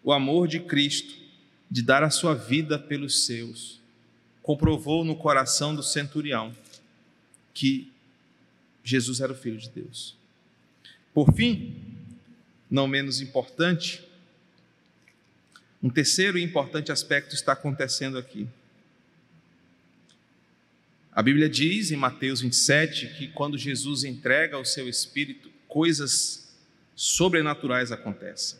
O 0.03 0.11
amor 0.11 0.47
de 0.47 0.59
Cristo, 0.59 1.15
de 1.69 1.81
dar 1.81 2.03
a 2.03 2.09
sua 2.09 2.33
vida 2.33 2.79
pelos 2.79 3.25
seus 3.25 3.79
comprovou 4.41 5.05
no 5.05 5.15
coração 5.15 5.75
do 5.75 5.83
centurião 5.83 6.55
que 7.53 7.91
Jesus 8.83 9.19
era 9.19 9.31
o 9.31 9.35
Filho 9.35 9.57
de 9.57 9.69
Deus. 9.69 10.15
Por 11.13 11.31
fim, 11.33 11.75
não 12.67 12.87
menos 12.87 13.21
importante, 13.21 14.03
um 15.83 15.89
terceiro 15.89 16.37
e 16.37 16.41
importante 16.41 16.91
aspecto 16.91 17.35
está 17.35 17.53
acontecendo 17.53 18.17
aqui. 18.17 18.47
A 21.11 21.21
Bíblia 21.21 21.47
diz 21.47 21.91
em 21.91 21.95
Mateus 21.95 22.41
27 22.41 23.07
que 23.17 23.27
quando 23.27 23.57
Jesus 23.57 24.03
entrega 24.03 24.57
o 24.57 24.65
seu 24.65 24.89
espírito, 24.89 25.51
coisas 25.67 26.51
sobrenaturais 26.95 27.91
acontecem. 27.91 28.57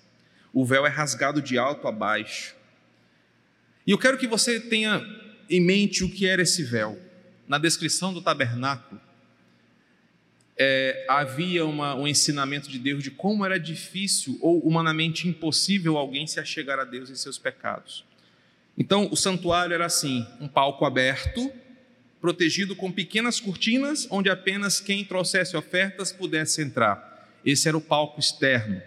O 0.53 0.65
véu 0.65 0.85
é 0.85 0.89
rasgado 0.89 1.41
de 1.41 1.57
alto 1.57 1.87
a 1.87 1.91
baixo. 1.91 2.55
E 3.85 3.91
eu 3.91 3.97
quero 3.97 4.17
que 4.17 4.27
você 4.27 4.59
tenha 4.59 5.03
em 5.49 5.61
mente 5.61 6.03
o 6.03 6.09
que 6.09 6.27
era 6.27 6.41
esse 6.41 6.63
véu. 6.63 6.99
Na 7.47 7.57
descrição 7.57 8.13
do 8.13 8.21
tabernáculo, 8.21 9.01
é, 10.61 11.05
havia 11.07 11.65
uma, 11.65 11.95
um 11.95 12.07
ensinamento 12.07 12.69
de 12.69 12.77
Deus 12.77 13.01
de 13.01 13.09
como 13.09 13.45
era 13.45 13.57
difícil 13.57 14.37
ou 14.41 14.59
humanamente 14.59 15.27
impossível 15.27 15.97
alguém 15.97 16.27
se 16.27 16.39
achegar 16.39 16.77
a 16.77 16.83
Deus 16.83 17.09
em 17.09 17.15
seus 17.15 17.37
pecados. 17.37 18.03
Então, 18.77 19.07
o 19.11 19.15
santuário 19.15 19.73
era 19.73 19.85
assim: 19.85 20.27
um 20.39 20.47
palco 20.47 20.85
aberto, 20.85 21.51
protegido 22.19 22.75
com 22.75 22.91
pequenas 22.91 23.39
cortinas, 23.39 24.05
onde 24.11 24.29
apenas 24.29 24.81
quem 24.81 25.03
trouxesse 25.05 25.55
ofertas 25.55 26.11
pudesse 26.11 26.61
entrar. 26.61 27.27
Esse 27.45 27.67
era 27.67 27.77
o 27.77 27.81
palco 27.81 28.19
externo. 28.19 28.81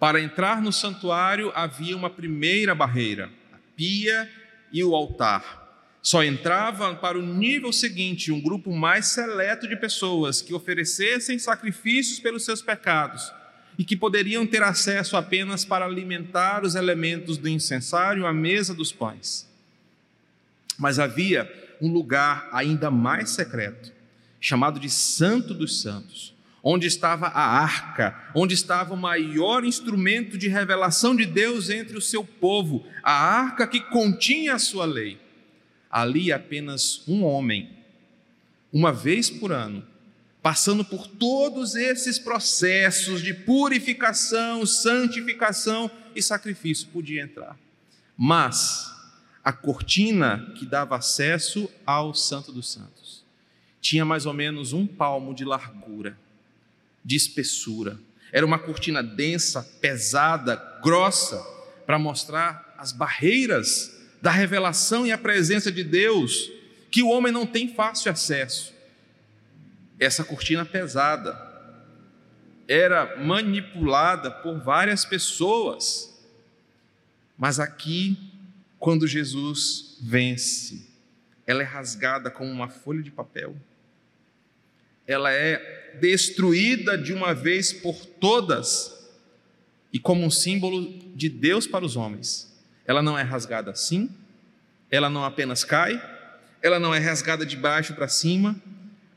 Para 0.00 0.18
entrar 0.18 0.62
no 0.62 0.72
santuário 0.72 1.52
havia 1.54 1.94
uma 1.94 2.08
primeira 2.08 2.74
barreira, 2.74 3.30
a 3.52 3.58
pia 3.76 4.30
e 4.72 4.82
o 4.82 4.94
altar. 4.94 5.58
Só 6.00 6.24
entrava 6.24 6.94
para 6.94 7.18
o 7.18 7.22
nível 7.22 7.70
seguinte 7.70 8.32
um 8.32 8.40
grupo 8.40 8.74
mais 8.74 9.08
seleto 9.08 9.68
de 9.68 9.76
pessoas 9.76 10.40
que 10.40 10.54
oferecessem 10.54 11.38
sacrifícios 11.38 12.18
pelos 12.18 12.46
seus 12.46 12.62
pecados 12.62 13.30
e 13.78 13.84
que 13.84 13.94
poderiam 13.94 14.46
ter 14.46 14.62
acesso 14.62 15.18
apenas 15.18 15.66
para 15.66 15.84
alimentar 15.84 16.64
os 16.64 16.74
elementos 16.74 17.36
do 17.36 17.46
incensário 17.46 18.26
à 18.26 18.32
mesa 18.32 18.74
dos 18.74 18.92
pães. 18.92 19.46
Mas 20.78 20.98
havia 20.98 21.46
um 21.78 21.92
lugar 21.92 22.48
ainda 22.52 22.90
mais 22.90 23.30
secreto, 23.30 23.92
chamado 24.40 24.80
de 24.80 24.88
Santo 24.88 25.52
dos 25.52 25.82
Santos, 25.82 26.34
onde 26.62 26.86
estava 26.86 27.26
a 27.26 27.40
arca, 27.40 28.30
onde 28.34 28.54
estava 28.54 28.94
o 28.94 28.96
maior 28.96 29.64
instrumento 29.64 30.36
de 30.36 30.48
revelação 30.48 31.16
de 31.16 31.24
Deus 31.24 31.70
entre 31.70 31.96
o 31.96 32.02
seu 32.02 32.24
povo, 32.24 32.84
a 33.02 33.12
arca 33.12 33.66
que 33.66 33.80
continha 33.80 34.54
a 34.54 34.58
sua 34.58 34.84
lei 34.84 35.18
ali 35.90 36.32
apenas 36.32 37.02
um 37.08 37.24
homem, 37.24 37.68
uma 38.72 38.92
vez 38.92 39.28
por 39.28 39.50
ano, 39.50 39.84
passando 40.40 40.84
por 40.84 41.06
todos 41.08 41.74
esses 41.74 42.18
processos 42.18 43.20
de 43.20 43.34
purificação, 43.34 44.64
santificação 44.64 45.90
e 46.14 46.22
sacrifício, 46.22 46.86
podia 46.88 47.22
entrar. 47.22 47.58
Mas 48.16 48.88
a 49.42 49.52
cortina 49.52 50.52
que 50.56 50.64
dava 50.64 50.96
acesso 50.96 51.68
ao 51.84 52.14
Santo 52.14 52.52
dos 52.52 52.70
Santos 52.70 53.24
tinha 53.80 54.04
mais 54.04 54.26
ou 54.26 54.32
menos 54.32 54.72
um 54.72 54.86
palmo 54.86 55.34
de 55.34 55.44
largura, 55.44 56.16
de 57.04 57.16
espessura. 57.16 57.98
Era 58.32 58.46
uma 58.46 58.58
cortina 58.58 59.02
densa, 59.02 59.62
pesada, 59.80 60.56
grossa, 60.82 61.40
para 61.86 61.98
mostrar 61.98 62.74
as 62.78 62.92
barreiras 62.92 63.98
da 64.22 64.30
revelação 64.30 65.06
e 65.06 65.12
a 65.12 65.18
presença 65.18 65.72
de 65.72 65.82
Deus, 65.82 66.50
que 66.90 67.02
o 67.02 67.08
homem 67.08 67.32
não 67.32 67.46
tem 67.46 67.74
fácil 67.74 68.12
acesso. 68.12 68.74
Essa 69.98 70.24
cortina 70.24 70.64
pesada 70.64 71.48
era 72.68 73.16
manipulada 73.16 74.30
por 74.30 74.60
várias 74.60 75.04
pessoas, 75.04 76.08
mas 77.36 77.58
aqui, 77.58 78.16
quando 78.78 79.06
Jesus 79.06 79.98
vence, 80.00 80.88
ela 81.46 81.62
é 81.62 81.66
rasgada 81.66 82.30
como 82.30 82.50
uma 82.50 82.68
folha 82.68 83.02
de 83.02 83.10
papel, 83.10 83.56
ela 85.06 85.32
é 85.32 85.79
destruída 86.00 86.96
de 86.96 87.12
uma 87.12 87.34
vez 87.34 87.72
por 87.72 88.04
todas 88.04 88.98
e 89.92 89.98
como 89.98 90.24
um 90.24 90.30
símbolo 90.30 90.98
de 91.14 91.28
Deus 91.28 91.66
para 91.66 91.84
os 91.84 91.96
homens 91.96 92.50
ela 92.90 93.02
não 93.02 93.16
é 93.16 93.22
rasgada 93.22 93.70
assim, 93.70 94.10
ela 94.90 95.08
não 95.08 95.24
apenas 95.24 95.62
cai, 95.62 96.02
ela 96.60 96.80
não 96.80 96.92
é 96.92 96.98
rasgada 96.98 97.46
de 97.46 97.56
baixo 97.56 97.94
para 97.94 98.08
cima, 98.08 98.60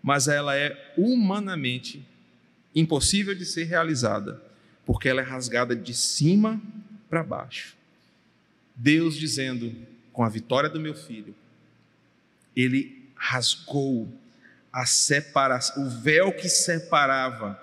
mas 0.03 0.27
ela 0.27 0.55
é 0.55 0.93
humanamente 0.95 2.05
impossível 2.75 3.33
de 3.33 3.47
ser 3.47 3.63
realizada, 3.63 4.39
porque 4.86 5.09
ela 5.09 5.21
é 5.21 5.23
rasgada 5.23 5.75
de 5.75 5.91
cima 5.91 6.62
para 7.09 7.23
baixo. 7.23 7.75
Deus 8.75 9.15
dizendo, 9.15 9.75
com 10.12 10.23
a 10.23 10.29
vitória 10.29 10.69
do 10.69 10.79
meu 10.79 10.93
filho, 10.93 11.33
ele 12.55 13.09
rasgou 13.15 14.07
a 14.73 14.88
separação, 14.88 15.86
o 15.86 15.89
véu 15.89 16.31
que 16.33 16.49
separava 16.49 17.59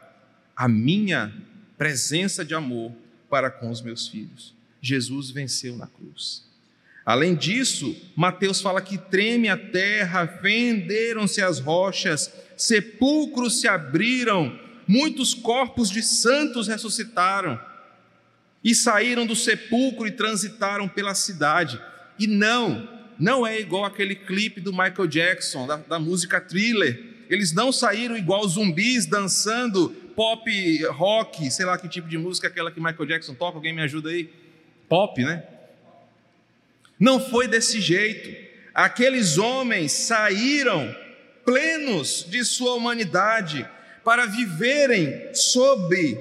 a 0.57 0.69
minha 0.69 1.35
presença 1.77 2.45
de 2.45 2.55
amor 2.55 2.93
para 3.29 3.51
com 3.51 3.69
os 3.69 3.83
meus 3.83 4.07
filhos. 4.07 4.55
Jesus 4.81 5.31
venceu 5.31 5.77
na 5.77 5.89
cruz. 5.89 6.49
Além 7.05 7.35
disso, 7.35 7.97
Mateus 8.15 8.61
fala 8.61 8.81
que 8.81 8.97
treme 8.97 9.49
a 9.49 9.57
terra, 9.57 10.27
fenderam-se 10.27 11.43
as 11.43 11.59
rochas, 11.59 12.33
sepulcros 12.57 13.61
se 13.61 13.67
abriram, 13.67 14.57
muitos 14.87 15.35
corpos 15.35 15.91
de 15.91 16.03
santos 16.03 16.69
ressuscitaram 16.69 17.61
e 18.63 18.75
saíram 18.75 19.27
do 19.27 19.35
sepulcro 19.35 20.07
e 20.07 20.13
transitaram 20.13 20.87
pela 20.87 21.15
cidade. 21.15 21.81
E 22.19 22.27
não, 22.27 23.00
não 23.21 23.47
é 23.47 23.61
igual 23.61 23.85
aquele 23.85 24.15
clipe 24.15 24.63
do 24.63 24.73
Michael 24.73 25.07
Jackson, 25.07 25.67
da, 25.67 25.77
da 25.77 25.99
música 25.99 26.41
thriller. 26.41 27.05
Eles 27.29 27.53
não 27.53 27.71
saíram 27.71 28.17
igual 28.17 28.49
zumbis 28.49 29.05
dançando 29.05 29.91
pop 30.17 30.85
rock, 30.87 31.51
sei 31.51 31.67
lá 31.67 31.77
que 31.77 31.87
tipo 31.87 32.09
de 32.09 32.17
música 32.17 32.47
é 32.47 32.51
aquela 32.51 32.71
que 32.71 32.81
Michael 32.81 33.07
Jackson 33.07 33.35
toca, 33.35 33.59
alguém 33.59 33.75
me 33.75 33.83
ajuda 33.83 34.09
aí? 34.09 34.31
Pop, 34.89 35.23
né? 35.23 35.45
Não 36.99 37.21
foi 37.21 37.47
desse 37.47 37.79
jeito. 37.79 38.35
Aqueles 38.73 39.37
homens 39.37 39.93
saíram 39.93 40.95
plenos 41.45 42.27
de 42.27 42.43
sua 42.43 42.75
humanidade 42.75 43.69
para 44.03 44.25
viverem 44.25 45.35
sob 45.35 46.19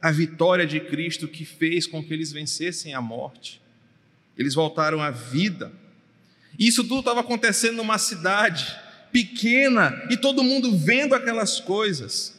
a 0.00 0.12
vitória 0.12 0.64
de 0.64 0.78
Cristo 0.78 1.26
que 1.26 1.44
fez 1.44 1.88
com 1.88 2.04
que 2.04 2.14
eles 2.14 2.30
vencessem 2.30 2.94
a 2.94 3.00
morte. 3.00 3.60
Eles 4.36 4.54
voltaram 4.54 5.02
à 5.02 5.10
vida. 5.10 5.72
Isso 6.56 6.84
tudo 6.84 7.00
estava 7.00 7.20
acontecendo 7.20 7.76
numa 7.76 7.98
cidade 7.98 8.76
pequena 9.10 10.06
e 10.10 10.16
todo 10.16 10.44
mundo 10.44 10.76
vendo 10.76 11.14
aquelas 11.14 11.58
coisas. 11.58 12.38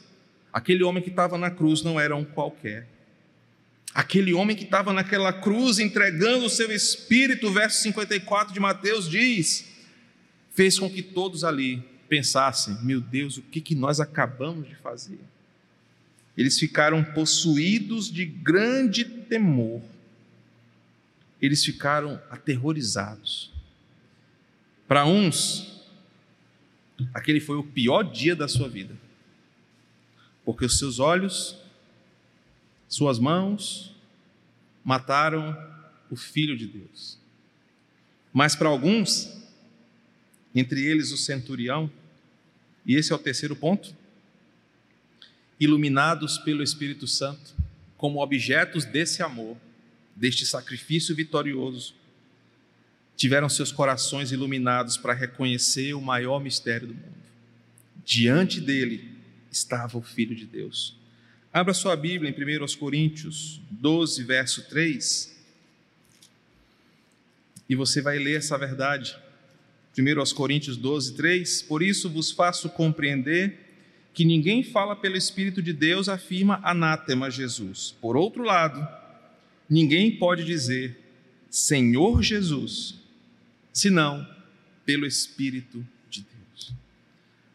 Aquele 0.52 0.84
homem 0.84 1.04
que 1.04 1.10
estava 1.10 1.38
na 1.38 1.52
cruz 1.52 1.82
não 1.82 2.00
era 2.00 2.16
um 2.16 2.24
qualquer. 2.24 2.88
Aquele 3.94 4.34
homem 4.34 4.56
que 4.56 4.64
estava 4.64 4.94
naquela 4.94 5.34
cruz 5.34 5.80
entregando 5.80 6.46
o 6.46 6.50
seu 6.50 6.72
espírito, 6.72 7.52
verso 7.52 7.82
54 7.82 8.54
de 8.54 8.60
Mateus 8.60 9.10
diz, 9.10 9.66
fez 10.54 10.78
com 10.78 10.90
que 10.90 11.02
todos 11.02 11.44
ali 11.44 11.84
pensassem: 12.08 12.78
meu 12.84 13.02
Deus, 13.02 13.38
o 13.38 13.42
que, 13.42 13.62
que 13.62 13.76
nós 13.76 14.00
acabamos 14.00 14.68
de 14.68 14.76
fazer? 14.76 15.20
Eles 16.38 16.58
ficaram 16.58 17.04
possuídos 17.04 18.12
de 18.12 18.26
grande 18.26 19.04
temor, 19.04 19.82
eles 21.42 21.64
ficaram 21.64 22.22
aterrorizados. 22.30 23.52
Para 24.90 25.06
uns, 25.06 25.86
aquele 27.14 27.40
foi 27.40 27.58
o 27.58 27.64
pior 27.64 28.02
dia 28.02 28.36
da 28.36 28.48
sua 28.48 28.68
vida, 28.68 28.98
porque 30.44 30.66
os 30.66 30.80
seus 30.80 30.98
olhos 30.98 31.56
suas 32.88 33.20
mãos 33.20 33.96
mataram 34.84 35.56
o 36.10 36.16
Filho 36.16 36.58
de 36.58 36.66
Deus. 36.66 37.20
Mas 38.34 38.56
para 38.56 38.68
alguns, 38.68 39.32
entre 40.56 40.84
eles 40.84 41.12
o 41.12 41.18
centurião, 41.18 41.92
e 42.84 42.96
esse 42.96 43.14
é 43.14 43.16
o 43.16 43.20
terceiro 43.20 43.56
ponto, 43.56 43.96
iluminados 45.60 46.40
pelo 46.40 46.64
Espírito 46.64 47.06
Santo, 47.06 47.54
como 47.96 48.24
objetos 48.24 48.86
desse 48.86 49.22
amor, 49.22 49.56
deste 50.16 50.48
sacrifício 50.48 51.14
vitorioso, 51.14 51.94
tiveram 53.20 53.50
seus 53.50 53.70
corações 53.70 54.32
iluminados 54.32 54.96
para 54.96 55.14
reconhecer 55.14 55.94
o 55.94 56.00
maior 56.00 56.40
mistério 56.40 56.88
do 56.88 56.94
mundo. 56.94 57.20
Diante 58.06 58.62
dele 58.62 59.12
estava 59.52 59.98
o 59.98 60.02
Filho 60.02 60.34
de 60.34 60.46
Deus. 60.46 60.96
Abra 61.52 61.74
sua 61.74 61.98
Bíblia 61.98 62.34
em 62.34 62.64
1 62.64 62.78
Coríntios 62.78 63.60
12, 63.72 64.24
verso 64.24 64.70
3. 64.70 65.38
E 67.68 67.76
você 67.76 68.02
vai 68.02 68.18
ler 68.18 68.38
essa 68.38 68.58
verdade. 68.58 69.18
1 69.98 70.34
Coríntios 70.34 70.78
12, 70.78 71.16
3. 71.16 71.64
Por 71.64 71.84
isso 71.84 72.10
vos 72.10 72.32
faço 72.32 72.70
compreender 72.70 73.60
que 74.14 74.24
ninguém 74.24 74.64
fala 74.64 74.96
pelo 74.96 75.18
Espírito 75.18 75.62
de 75.62 75.74
Deus 75.74 76.08
afirma 76.08 76.62
anátema 76.64 77.30
Jesus. 77.30 77.94
Por 78.00 78.16
outro 78.16 78.44
lado, 78.44 78.88
ninguém 79.70 80.16
pode 80.16 80.46
dizer 80.46 80.98
Senhor 81.50 82.24
Jesus, 82.24 83.00
senão 83.80 84.28
pelo 84.86 85.06
Espírito 85.06 85.86
de 86.10 86.22
Deus. 86.22 86.74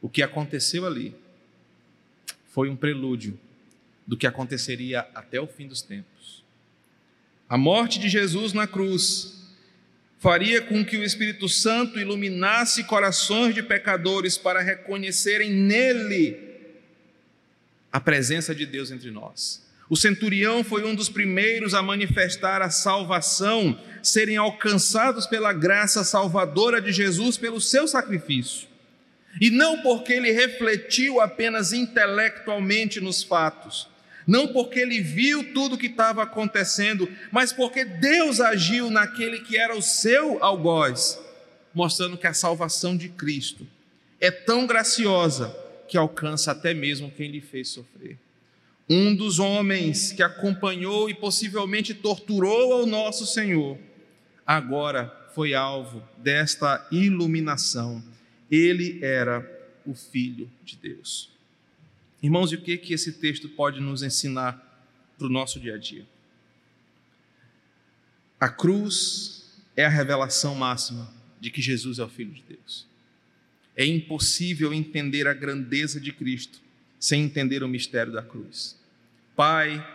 O 0.00 0.08
que 0.08 0.22
aconteceu 0.22 0.86
ali 0.86 1.14
foi 2.50 2.70
um 2.70 2.76
prelúdio 2.76 3.38
do 4.06 4.16
que 4.16 4.26
aconteceria 4.26 5.00
até 5.14 5.40
o 5.40 5.46
fim 5.46 5.66
dos 5.66 5.82
tempos. 5.82 6.42
A 7.48 7.58
morte 7.58 7.98
de 7.98 8.08
Jesus 8.08 8.52
na 8.52 8.66
cruz 8.66 9.52
faria 10.18 10.62
com 10.62 10.84
que 10.84 10.96
o 10.96 11.04
Espírito 11.04 11.48
Santo 11.48 11.98
iluminasse 11.98 12.84
corações 12.84 13.54
de 13.54 13.62
pecadores 13.62 14.38
para 14.38 14.62
reconhecerem 14.62 15.50
nele 15.50 16.38
a 17.92 18.00
presença 18.00 18.54
de 18.54 18.64
Deus 18.64 18.90
entre 18.90 19.10
nós. 19.10 19.63
O 19.88 19.96
centurião 19.96 20.64
foi 20.64 20.84
um 20.84 20.94
dos 20.94 21.08
primeiros 21.08 21.74
a 21.74 21.82
manifestar 21.82 22.62
a 22.62 22.70
salvação, 22.70 23.78
serem 24.02 24.36
alcançados 24.36 25.26
pela 25.26 25.52
graça 25.52 26.02
salvadora 26.02 26.80
de 26.80 26.90
Jesus 26.90 27.36
pelo 27.36 27.60
seu 27.60 27.86
sacrifício. 27.86 28.66
E 29.40 29.50
não 29.50 29.82
porque 29.82 30.12
ele 30.12 30.30
refletiu 30.30 31.20
apenas 31.20 31.72
intelectualmente 31.72 33.00
nos 33.00 33.22
fatos, 33.22 33.88
não 34.26 34.48
porque 34.48 34.78
ele 34.78 35.00
viu 35.00 35.52
tudo 35.52 35.74
o 35.74 35.78
que 35.78 35.86
estava 35.86 36.22
acontecendo, 36.22 37.10
mas 37.30 37.52
porque 37.52 37.84
Deus 37.84 38.40
agiu 38.40 38.90
naquele 38.90 39.40
que 39.40 39.58
era 39.58 39.76
o 39.76 39.82
seu 39.82 40.42
algoz, 40.42 41.20
mostrando 41.74 42.16
que 42.16 42.26
a 42.26 42.32
salvação 42.32 42.96
de 42.96 43.08
Cristo 43.10 43.66
é 44.20 44.30
tão 44.30 44.66
graciosa 44.66 45.54
que 45.88 45.98
alcança 45.98 46.52
até 46.52 46.72
mesmo 46.72 47.10
quem 47.10 47.30
lhe 47.30 47.40
fez 47.40 47.68
sofrer. 47.68 48.16
Um 48.88 49.16
dos 49.16 49.38
homens 49.38 50.12
que 50.12 50.22
acompanhou 50.22 51.08
e 51.08 51.14
possivelmente 51.14 51.94
torturou 51.94 52.72
ao 52.72 52.86
nosso 52.86 53.26
Senhor, 53.26 53.78
agora 54.46 55.08
foi 55.34 55.54
alvo 55.54 56.02
desta 56.18 56.86
iluminação. 56.92 58.04
Ele 58.50 58.98
era 59.02 59.50
o 59.86 59.94
Filho 59.94 60.50
de 60.62 60.76
Deus. 60.76 61.30
Irmãos, 62.22 62.52
e 62.52 62.56
o 62.56 62.60
que, 62.60 62.76
que 62.76 62.92
esse 62.92 63.12
texto 63.12 63.48
pode 63.48 63.80
nos 63.80 64.02
ensinar 64.02 64.86
para 65.16 65.26
o 65.26 65.30
nosso 65.30 65.58
dia 65.58 65.74
a 65.74 65.78
dia? 65.78 66.06
A 68.38 68.48
cruz 68.48 69.60
é 69.76 69.84
a 69.84 69.90
revelação 69.90 70.54
máxima 70.54 71.10
de 71.40 71.50
que 71.50 71.62
Jesus 71.62 71.98
é 71.98 72.04
o 72.04 72.08
Filho 72.08 72.32
de 72.32 72.42
Deus. 72.42 72.86
É 73.76 73.84
impossível 73.84 74.72
entender 74.72 75.26
a 75.26 75.34
grandeza 75.34 76.00
de 76.00 76.12
Cristo 76.12 76.63
sem 77.04 77.24
entender 77.24 77.62
o 77.62 77.68
mistério 77.68 78.10
da 78.10 78.22
cruz. 78.22 78.80
Pai, 79.36 79.86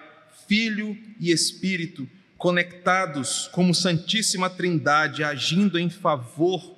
Filho 0.48 0.96
e 1.20 1.32
Espírito 1.32 2.08
conectados 2.38 3.50
como 3.52 3.74
Santíssima 3.74 4.48
Trindade, 4.48 5.24
agindo 5.24 5.80
em 5.80 5.90
favor 5.90 6.78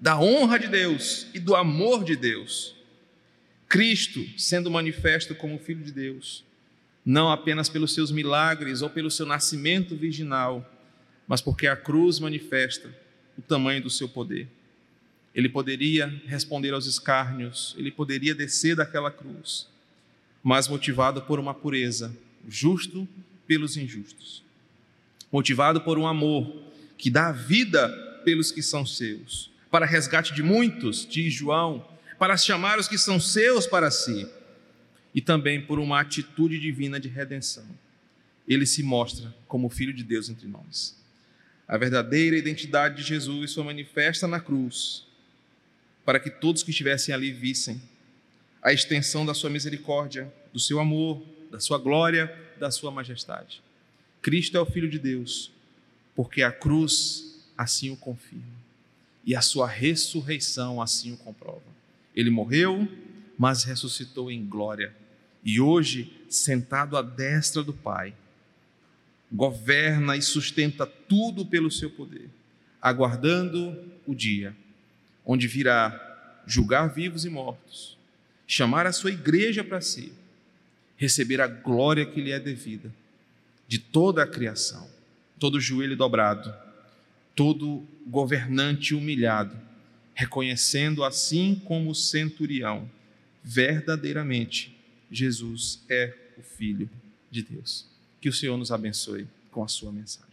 da 0.00 0.18
honra 0.18 0.58
de 0.58 0.66
Deus 0.66 1.28
e 1.32 1.38
do 1.38 1.54
amor 1.54 2.02
de 2.02 2.16
Deus. 2.16 2.74
Cristo 3.68 4.20
sendo 4.36 4.68
manifesto 4.68 5.32
como 5.32 5.60
Filho 5.60 5.84
de 5.84 5.92
Deus, 5.92 6.44
não 7.06 7.30
apenas 7.30 7.68
pelos 7.68 7.94
seus 7.94 8.10
milagres 8.10 8.82
ou 8.82 8.90
pelo 8.90 9.12
seu 9.12 9.26
nascimento 9.26 9.94
virginal, 9.94 10.68
mas 11.28 11.40
porque 11.40 11.68
a 11.68 11.76
cruz 11.76 12.18
manifesta 12.18 12.92
o 13.38 13.42
tamanho 13.42 13.80
do 13.80 13.90
seu 13.90 14.08
poder. 14.08 14.48
Ele 15.38 15.48
poderia 15.48 16.12
responder 16.26 16.74
aos 16.74 16.84
escárnios, 16.86 17.72
ele 17.78 17.92
poderia 17.92 18.34
descer 18.34 18.74
daquela 18.74 19.08
cruz, 19.08 19.68
mas 20.42 20.66
motivado 20.66 21.22
por 21.22 21.38
uma 21.38 21.54
pureza, 21.54 22.12
justo 22.48 23.06
pelos 23.46 23.76
injustos, 23.76 24.42
motivado 25.30 25.80
por 25.80 25.96
um 25.96 26.08
amor 26.08 26.60
que 26.96 27.08
dá 27.08 27.30
vida 27.30 27.88
pelos 28.24 28.50
que 28.50 28.60
são 28.60 28.84
seus, 28.84 29.48
para 29.70 29.86
resgate 29.86 30.34
de 30.34 30.42
muitos, 30.42 31.06
diz 31.08 31.32
João, 31.32 31.86
para 32.18 32.36
chamar 32.36 32.80
os 32.80 32.88
que 32.88 32.98
são 32.98 33.20
seus 33.20 33.64
para 33.64 33.92
si, 33.92 34.28
e 35.14 35.20
também 35.20 35.60
por 35.60 35.78
uma 35.78 36.00
atitude 36.00 36.58
divina 36.58 36.98
de 36.98 37.06
redenção. 37.06 37.64
Ele 38.48 38.66
se 38.66 38.82
mostra 38.82 39.32
como 39.46 39.70
Filho 39.70 39.92
de 39.92 40.02
Deus 40.02 40.28
entre 40.28 40.48
nós. 40.48 40.96
A 41.68 41.78
verdadeira 41.78 42.36
identidade 42.36 42.96
de 42.96 43.02
Jesus 43.04 43.54
foi 43.54 43.62
manifesta 43.62 44.26
na 44.26 44.40
cruz, 44.40 45.06
para 46.08 46.18
que 46.18 46.30
todos 46.30 46.62
que 46.62 46.70
estivessem 46.70 47.14
ali 47.14 47.30
vissem 47.30 47.78
a 48.62 48.72
extensão 48.72 49.26
da 49.26 49.34
sua 49.34 49.50
misericórdia, 49.50 50.32
do 50.54 50.58
seu 50.58 50.80
amor, 50.80 51.22
da 51.50 51.60
sua 51.60 51.76
glória, 51.76 52.34
da 52.58 52.70
sua 52.70 52.90
majestade. 52.90 53.62
Cristo 54.22 54.56
é 54.56 54.60
o 54.62 54.64
Filho 54.64 54.88
de 54.88 54.98
Deus, 54.98 55.52
porque 56.16 56.40
a 56.40 56.50
cruz 56.50 57.44
assim 57.58 57.90
o 57.90 57.96
confirma 57.96 58.56
e 59.22 59.36
a 59.36 59.42
sua 59.42 59.66
ressurreição 59.66 60.80
assim 60.80 61.12
o 61.12 61.16
comprova. 61.18 61.60
Ele 62.16 62.30
morreu, 62.30 62.88
mas 63.36 63.64
ressuscitou 63.64 64.30
em 64.30 64.46
glória. 64.46 64.96
E 65.44 65.60
hoje, 65.60 66.10
sentado 66.30 66.96
à 66.96 67.02
destra 67.02 67.62
do 67.62 67.74
Pai, 67.74 68.14
governa 69.30 70.16
e 70.16 70.22
sustenta 70.22 70.86
tudo 70.86 71.44
pelo 71.44 71.70
seu 71.70 71.90
poder, 71.90 72.30
aguardando 72.80 73.92
o 74.06 74.14
dia 74.14 74.56
onde 75.28 75.46
virá 75.46 76.42
julgar 76.46 76.86
vivos 76.86 77.26
e 77.26 77.28
mortos, 77.28 77.98
chamar 78.46 78.86
a 78.86 78.92
sua 78.92 79.10
igreja 79.10 79.62
para 79.62 79.82
si, 79.82 80.10
receber 80.96 81.38
a 81.38 81.46
glória 81.46 82.06
que 82.06 82.22
lhe 82.22 82.32
é 82.32 82.40
devida 82.40 82.90
de 83.68 83.78
toda 83.78 84.22
a 84.22 84.26
criação, 84.26 84.88
todo 85.38 85.60
joelho 85.60 85.94
dobrado, 85.94 86.52
todo 87.36 87.86
governante 88.06 88.94
humilhado, 88.94 89.54
reconhecendo 90.14 91.04
assim 91.04 91.60
como 91.62 91.90
o 91.90 91.94
centurião, 91.94 92.90
verdadeiramente 93.44 94.74
Jesus 95.10 95.84
é 95.90 96.14
o 96.38 96.42
Filho 96.42 96.88
de 97.30 97.42
Deus. 97.42 97.86
Que 98.20 98.30
o 98.30 98.32
Senhor 98.32 98.56
nos 98.56 98.72
abençoe 98.72 99.28
com 99.50 99.62
a 99.62 99.68
sua 99.68 99.92
mensagem. 99.92 100.27